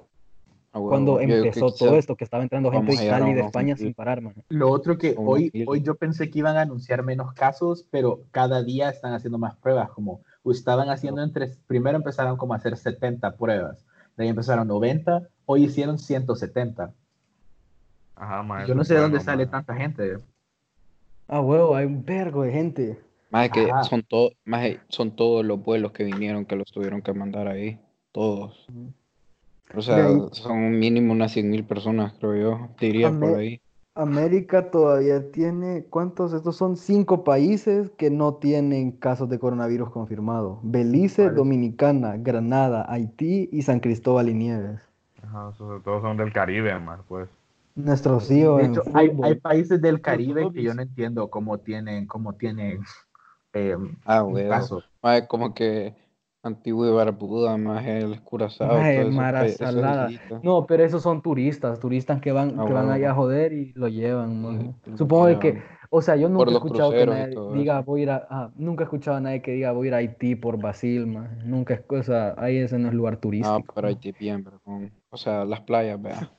A 0.71 0.77
huevo. 0.77 0.89
cuando 0.89 1.19
empezó 1.19 1.73
todo 1.73 1.95
esto, 1.95 2.15
que 2.15 2.23
estaba 2.25 2.43
entrando 2.43 2.69
gente 2.71 2.95
de 2.95 3.03
Italia 3.05 3.29
y 3.31 3.33
de 3.33 3.41
España 3.41 3.73
2000. 3.73 3.77
sin 3.87 3.93
parar, 3.95 4.21
man. 4.21 4.35
Lo 4.49 4.69
otro 4.69 4.99
que 4.99 5.15
hoy, 5.17 5.51
hoy 5.65 5.81
yo 5.81 5.95
pensé 5.95 6.29
que 6.29 6.37
iban 6.39 6.57
a 6.57 6.61
anunciar 6.61 7.01
menos 7.03 7.33
casos, 7.33 7.87
pero 7.89 8.21
cada 8.29 8.61
día 8.61 8.89
están 8.91 9.13
haciendo 9.13 9.39
más 9.39 9.55
pruebas, 9.55 9.89
como 9.89 10.21
estaban 10.45 10.89
haciendo 10.89 11.23
entre, 11.23 11.55
primero 11.65 11.97
empezaron 11.97 12.37
como 12.37 12.53
a 12.53 12.57
hacer 12.57 12.77
70 12.77 13.35
pruebas, 13.37 13.83
de 14.21 14.27
ahí 14.27 14.29
empezaron 14.29 14.67
90, 14.67 15.27
hoy 15.45 15.65
hicieron 15.65 15.97
170. 15.97 16.93
Ajá, 18.15 18.43
maje, 18.43 18.67
Yo 18.67 18.75
no 18.75 18.83
sé 18.83 18.93
de 18.93 19.01
dónde 19.01 19.19
sale 19.19 19.47
tanta 19.47 19.75
gente. 19.75 20.19
Ah, 21.27 21.41
huevo, 21.41 21.75
hay 21.75 21.85
un 21.85 22.05
vergo 22.05 22.43
de 22.43 22.51
gente. 22.51 23.01
Más 23.31 23.49
que 23.49 23.71
Ajá. 23.71 23.83
son, 23.83 24.03
todos 24.03 24.33
más 24.45 24.63
son 24.89 25.15
todos 25.15 25.43
los 25.43 25.63
vuelos 25.63 25.91
que 25.91 26.03
vinieron 26.03 26.45
que 26.45 26.55
los 26.55 26.71
tuvieron 26.71 27.01
que 27.01 27.13
mandar 27.13 27.47
ahí, 27.47 27.79
todos. 28.11 28.67
O 29.73 29.81
sea, 29.81 30.07
son 30.33 30.57
un 30.57 30.77
mínimo 30.77 31.13
unas 31.13 31.31
100 31.31 31.49
mil 31.49 31.63
personas, 31.63 32.13
creo 32.19 32.35
yo, 32.35 32.69
diría 32.79 33.11
por 33.11 33.39
ahí. 33.39 33.61
América 33.93 34.71
todavía 34.71 35.31
tiene, 35.31 35.85
¿cuántos? 35.89 36.31
Estos 36.33 36.55
son 36.55 36.77
cinco 36.77 37.23
países 37.25 37.89
que 37.97 38.09
no 38.09 38.35
tienen 38.35 38.91
casos 38.91 39.27
de 39.29 39.37
coronavirus 39.37 39.89
confirmados. 39.89 40.59
Belice. 40.63 41.29
Dominicana, 41.29 42.15
Granada, 42.17 42.85
Haití 42.89 43.49
y 43.51 43.61
San 43.63 43.81
Cristóbal 43.81 44.29
y 44.29 44.33
Nieves. 44.33 44.81
Ajá, 45.23 45.51
esos 45.53 45.83
todos 45.83 46.01
son 46.01 46.17
del 46.17 46.31
Caribe, 46.31 46.77
más 46.79 47.01
pues. 47.07 47.29
Nuestros 47.75 48.29
hijos 48.31 48.61
De 48.61 48.67
hecho, 48.67 48.83
hay, 48.93 49.35
países 49.35 49.81
del 49.81 50.01
Caribe 50.01 50.51
que 50.53 50.63
yo 50.63 50.73
no 50.73 50.81
entiendo 50.81 51.29
cómo 51.29 51.57
tienen, 51.57 52.05
cómo 52.05 52.33
tienen 52.33 52.81
eh, 53.53 53.75
Ah, 54.05 54.23
un 54.23 54.33
huevo. 54.33 54.49
caso. 54.49 54.83
Maje, 55.01 55.27
como 55.27 55.53
que 55.53 55.95
Antigua 56.43 56.87
y 56.87 56.91
Barbuda, 56.91 57.55
más 57.57 57.85
el 57.85 58.19
Curazao, 58.21 58.79
eso. 58.81 60.39
No, 60.41 60.65
pero 60.65 60.83
esos 60.83 61.03
son 61.03 61.21
turistas, 61.21 61.79
turistas 61.79 62.19
que 62.19 62.31
van, 62.31 62.59
Ah, 62.59 62.65
que 62.65 62.73
van 62.73 62.89
ahí 62.89 63.03
a 63.03 63.13
joder 63.13 63.53
y 63.53 63.73
lo 63.73 63.87
llevan, 63.87 64.41
maje. 64.41 64.73
Sí, 64.83 64.89
lo 64.91 64.97
Supongo 64.97 65.39
que, 65.39 65.61
o 65.91 66.01
sea, 66.01 66.15
yo 66.15 66.29
nunca 66.29 66.49
he 66.49 66.53
escuchado 66.55 66.91
que 66.91 67.05
nadie 67.05 67.27
diga 67.53 67.77
eso. 67.79 67.83
voy 67.85 67.99
a 67.99 68.03
ir 68.03 68.09
a, 68.09 68.27
ah, 68.29 68.51
nunca 68.55 68.83
he 68.83 68.85
escuchado 68.85 69.17
a 69.17 69.21
nadie 69.21 69.41
que 69.43 69.51
diga 69.51 69.71
voy 69.71 69.85
a 69.85 69.89
ir 69.89 69.93
a 69.93 69.97
Haití 69.97 70.35
por 70.35 70.59
Basil, 70.59 71.05
maje. 71.05 71.35
Nunca 71.45 71.75
es 71.75 71.81
cosa, 71.81 72.33
ahí 72.37 72.57
ese 72.57 72.79
no 72.79 72.87
es 72.87 72.93
lugar 72.95 73.13
Ah, 73.15 73.19
turístico. 73.19 73.73
pero 73.75 73.87
Haití 73.87 74.11
bien, 74.13 74.43
pero 74.43 74.59
con- 74.61 74.91
o 75.11 75.17
sea, 75.17 75.45
las 75.45 75.61
playas, 75.61 76.01
vea. 76.01 76.31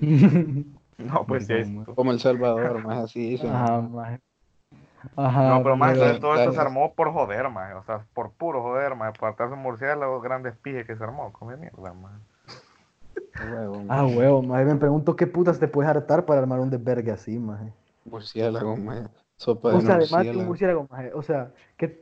No, 0.98 1.26
pues 1.26 1.46
sí. 1.46 1.54
es- 1.54 1.68
Como 1.94 2.12
El 2.12 2.20
Salvador, 2.20 2.78
más 2.86 3.04
así. 3.04 3.38
Ajá, 3.42 3.80
maje. 3.80 4.20
Ajá, 5.16 5.48
No, 5.48 5.62
pero 5.62 5.76
más 5.76 5.94
todo 5.94 6.08
esto 6.08 6.36
se 6.36 6.36
Claro. 6.54 6.60
armó 6.60 6.94
por 6.94 7.12
joder, 7.12 7.48
más. 7.50 7.74
O 7.76 7.82
sea, 7.84 8.04
por 8.14 8.32
puro 8.32 8.62
joder, 8.62 8.94
más. 8.94 9.16
Para 9.18 9.32
atarse 9.32 9.54
un 9.54 9.60
murciélago, 9.60 10.20
grandes 10.20 10.56
pijes 10.56 10.86
que 10.86 10.96
se 10.96 11.04
armó. 11.04 11.32
Come 11.32 11.56
mierda, 11.56 11.92
más. 11.92 12.12
Huevo, 13.50 13.82
Ah, 13.88 14.06
huevo, 14.06 14.42
maje. 14.42 14.64
Me 14.64 14.76
pregunto 14.76 15.16
qué 15.16 15.26
putas 15.26 15.58
te 15.58 15.68
puedes 15.68 15.90
hartar 15.90 16.24
para 16.24 16.40
armar 16.40 16.60
un 16.60 16.70
desvergue 16.70 17.10
así, 17.10 17.38
maje. 17.38 17.72
Murciélago, 18.04 18.76
maje. 18.76 19.08
Sopa 19.36 19.70
de 19.70 19.76
O 19.76 19.80
sea, 19.80 19.96
además 19.96 20.24
de 20.24 20.36
un 20.36 20.46
murciélago. 20.46 20.86
maje. 20.90 21.10
O 21.14 21.22
sea, 21.22 21.50
¿qué, 21.76 22.00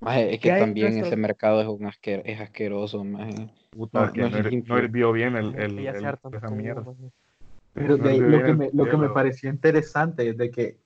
Maje, 0.00 0.34
es 0.34 0.40
¿Qué 0.40 0.52
que 0.52 0.58
también 0.58 0.98
ese 0.98 1.14
mercado 1.16 1.60
es 1.60 1.68
un 1.68 1.82
asquer- 1.86 2.22
es 2.24 2.40
asqueroso, 2.40 3.04
maje. 3.04 3.50
Puta, 3.70 4.06
No, 4.06 4.12
que 4.12 4.22
no 4.22 4.30
no, 4.30 4.38
no 4.66 4.78
hirvió 4.78 5.12
bien 5.12 5.36
el, 5.36 5.54
el, 5.54 5.76
Que 5.76 5.88
el- 5.88 6.04
hartan 6.04 6.34
esa 6.34 6.50
mierda. 6.50 6.82
maje. 6.82 7.12
Pero 7.74 7.96
de 7.96 8.10
ahí, 8.10 8.20
lo, 8.20 8.42
que 8.44 8.52
me, 8.52 8.66
el 8.66 8.76
lo 8.76 8.88
que 8.88 8.96
me 8.96 9.08
pareció 9.10 9.48
interesante 9.48 10.28
es 10.28 10.36
de 10.36 10.50
que 10.50 10.76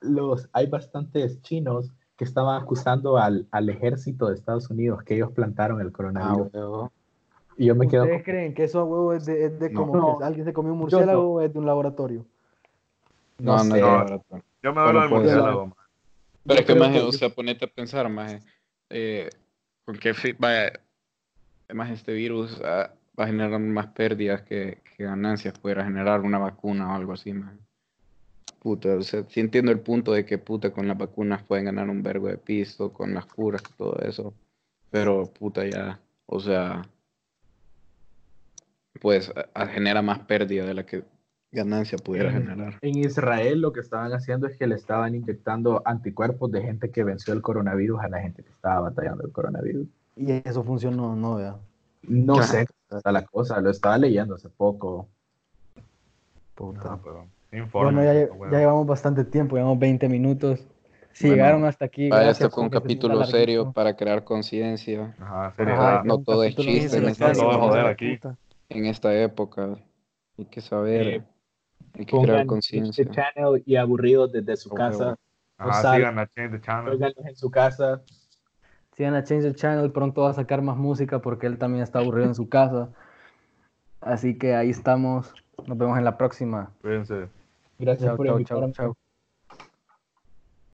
los, 0.00 0.48
hay 0.52 0.66
bastantes 0.66 1.40
chinos 1.42 1.90
que 2.16 2.24
estaban 2.24 2.60
acusando 2.62 3.16
al, 3.18 3.46
al 3.50 3.68
ejército 3.68 4.28
de 4.28 4.34
Estados 4.34 4.68
Unidos 4.70 5.02
que 5.02 5.14
ellos 5.14 5.32
plantaron 5.32 5.80
el 5.80 5.88
Ah, 5.88 5.92
coronavirus. 5.92 6.52
huevo. 6.54 6.92
y 7.56 7.66
yo 7.66 7.74
me 7.74 7.88
quedo 7.88 8.02
¿Ustedes 8.02 8.22
como- 8.22 8.24
creen 8.24 8.54
que 8.54 8.64
eso 8.64 8.80
a 8.80 8.84
huevo 8.84 9.12
es 9.12 9.24
de, 9.26 9.44
es 9.46 9.58
de 9.58 9.70
No. 9.70 9.80
como 9.80 9.96
No. 9.96 10.18
que 10.18 10.24
alguien 10.24 10.44
se 10.44 10.52
comió 10.52 10.72
un 10.72 10.78
murciélago 10.78 11.22
no. 11.22 11.28
o 11.30 11.40
es 11.40 11.52
de 11.52 11.58
un 11.58 11.66
laboratorio? 11.66 12.24
No 13.38 13.56
No, 13.56 13.64
no, 13.64 13.74
sé. 13.74 13.80
No. 13.80 14.06
Yo 14.62 14.72
me 14.74 14.82
Bueno, 14.82 14.84
doy 14.84 14.92
lo 14.94 15.00
del 15.00 15.10
murciélago, 15.10 15.66
más. 15.66 15.76
Pero 16.44 16.54
Yo 16.56 16.60
es 16.60 16.66
que, 16.66 16.92
que- 16.92 17.00
o 17.00 17.12
sea, 17.12 17.28
ponete 17.30 17.64
a 17.64 17.68
pensar, 17.68 18.08
maje, 18.08 18.40
eh, 18.90 19.28
con 19.84 19.96
qué 19.96 20.12
vaya, 20.38 20.72
además 21.68 21.90
este 21.90 22.12
virus 22.12 22.60
ah, 22.64 22.90
va 23.18 23.24
a 23.24 23.26
generar 23.26 23.58
más 23.60 23.86
pérdidas 23.88 24.42
que, 24.42 24.78
que 24.96 25.04
ganancias, 25.04 25.58
pudiera 25.58 25.84
generar 25.84 26.20
una 26.20 26.38
vacuna 26.38 26.92
o 26.92 26.94
algo 26.96 27.12
así, 27.12 27.32
maje. 27.32 27.56
Puta, 28.62 28.94
o 28.96 29.02
sea, 29.02 29.24
sí 29.28 29.40
entiendo 29.40 29.72
el 29.72 29.80
punto 29.80 30.12
de 30.12 30.24
que, 30.24 30.38
puta, 30.38 30.70
con 30.70 30.86
las 30.86 30.96
vacunas 30.96 31.42
pueden 31.42 31.64
ganar 31.64 31.90
un 31.90 32.00
vergo 32.04 32.28
de 32.28 32.38
pisto, 32.38 32.92
con 32.92 33.12
las 33.12 33.26
curas 33.26 33.60
y 33.68 33.72
todo 33.76 33.96
eso, 34.02 34.32
pero, 34.88 35.24
puta, 35.26 35.66
ya, 35.66 35.98
o 36.26 36.38
sea, 36.38 36.82
pues 39.00 39.30
a- 39.34 39.48
a- 39.54 39.66
genera 39.66 40.00
más 40.02 40.20
pérdida 40.20 40.64
de 40.64 40.74
la 40.74 40.86
que 40.86 41.02
ganancia 41.50 41.98
pudiera 41.98 42.30
En- 42.30 42.42
generar. 42.44 42.78
En 42.82 42.98
Israel 42.98 43.60
lo 43.60 43.72
que 43.72 43.80
estaban 43.80 44.12
haciendo 44.12 44.46
es 44.46 44.56
que 44.56 44.66
le 44.68 44.76
estaban 44.76 45.14
inyectando 45.16 45.82
anticuerpos 45.84 46.50
de 46.52 46.62
gente 46.62 46.90
que 46.90 47.02
venció 47.04 47.34
el 47.34 47.42
coronavirus 47.42 48.00
a 48.00 48.08
la 48.08 48.20
gente 48.20 48.42
que 48.44 48.50
estaba 48.50 48.80
batallando 48.80 49.24
el 49.24 49.32
coronavirus. 49.32 49.88
Y 50.16 50.30
eso 50.48 50.62
funcionó, 50.62 51.16
no, 51.16 51.36
vea. 51.36 51.56
No 52.02 52.42
sé 52.42 52.66
está 52.90 53.10
la 53.10 53.24
cosa, 53.24 53.60
lo 53.60 53.70
estaba 53.70 53.96
leyendo 53.98 54.34
hace 54.34 54.48
poco. 54.50 55.08
Puta. 56.54 56.84
No, 56.90 57.00
pero 57.02 57.26
informe, 57.58 57.92
Bueno, 58.02 58.12
ya, 58.12 58.32
huevo. 58.32 58.52
ya 58.52 58.58
llevamos 58.58 58.86
bastante 58.86 59.24
tiempo, 59.24 59.56
llevamos 59.56 59.78
20 59.78 60.08
minutos. 60.08 60.66
Si 61.12 61.26
Bueno, 61.26 61.42
llegaron 61.42 61.64
hasta 61.66 61.84
aquí, 61.84 62.08
gracias. 62.08 62.40
este 62.40 62.48
fue 62.50 62.62
un 62.64 62.70
hizo 62.70 62.80
capítulo 62.80 63.24
serio 63.24 63.58
larguito. 63.60 63.72
para 63.74 63.94
crear 63.96 64.24
conciencia 64.24 65.14
Ajá, 65.20 65.46
Ajá, 65.58 66.02
no 66.04 66.18
todo 66.22 66.42
es 66.44 66.56
chiste 66.56 66.96
en 66.96 67.08
esta 67.08 67.34
Joder, 67.34 67.86
aquí. 67.86 68.18
en 68.70 68.86
esta 68.86 69.14
época. 69.14 69.76
Hay 70.38 70.46
que 70.46 70.60
saber, 70.62 71.06
Eh, 71.06 71.22
hay 71.98 72.04
que 72.06 72.10
Pongan 72.12 72.24
crear 72.24 72.38
este 72.40 72.46
conciencia. 72.46 73.10
channel 73.10 73.62
y 73.66 73.76
aburridos 73.76 74.32
desde 74.32 74.56
su 74.56 74.70
Por 74.70 74.78
casa. 74.78 75.16
Ajá, 75.58 75.82
sal- 75.82 75.96
sigan 75.96 76.18
a 76.18 76.26
Change 76.28 76.50
the 76.58 76.60
Channel. 76.62 77.14
En 77.26 77.36
su 77.36 77.50
casa. 77.50 78.02
Sigan 78.96 79.14
a 79.14 79.22
Change 79.22 79.42
the 79.44 79.54
Channel, 79.54 79.92
pronto 79.92 80.22
va 80.22 80.30
a 80.30 80.34
sacar 80.34 80.62
más 80.62 80.76
música 80.78 81.20
porque 81.20 81.46
él 81.46 81.58
también 81.58 81.82
está 81.82 81.98
aburrido 81.98 82.26
en 82.26 82.34
su 82.34 82.48
casa. 82.48 82.88
Así 84.00 84.38
que 84.38 84.54
ahí 84.54 84.70
estamos. 84.70 85.34
Nos 85.66 85.76
vemos 85.78 85.98
en 85.98 86.04
la 86.04 86.16
próxima. 86.16 86.72
Cuídense. 86.80 87.28
Gracias 87.78 88.10
Chao, 88.10 88.16
por 88.16 88.26
chao, 88.26 88.40
invitarme. 88.40 88.72
chao, 88.72 88.72
chao. 88.72 88.96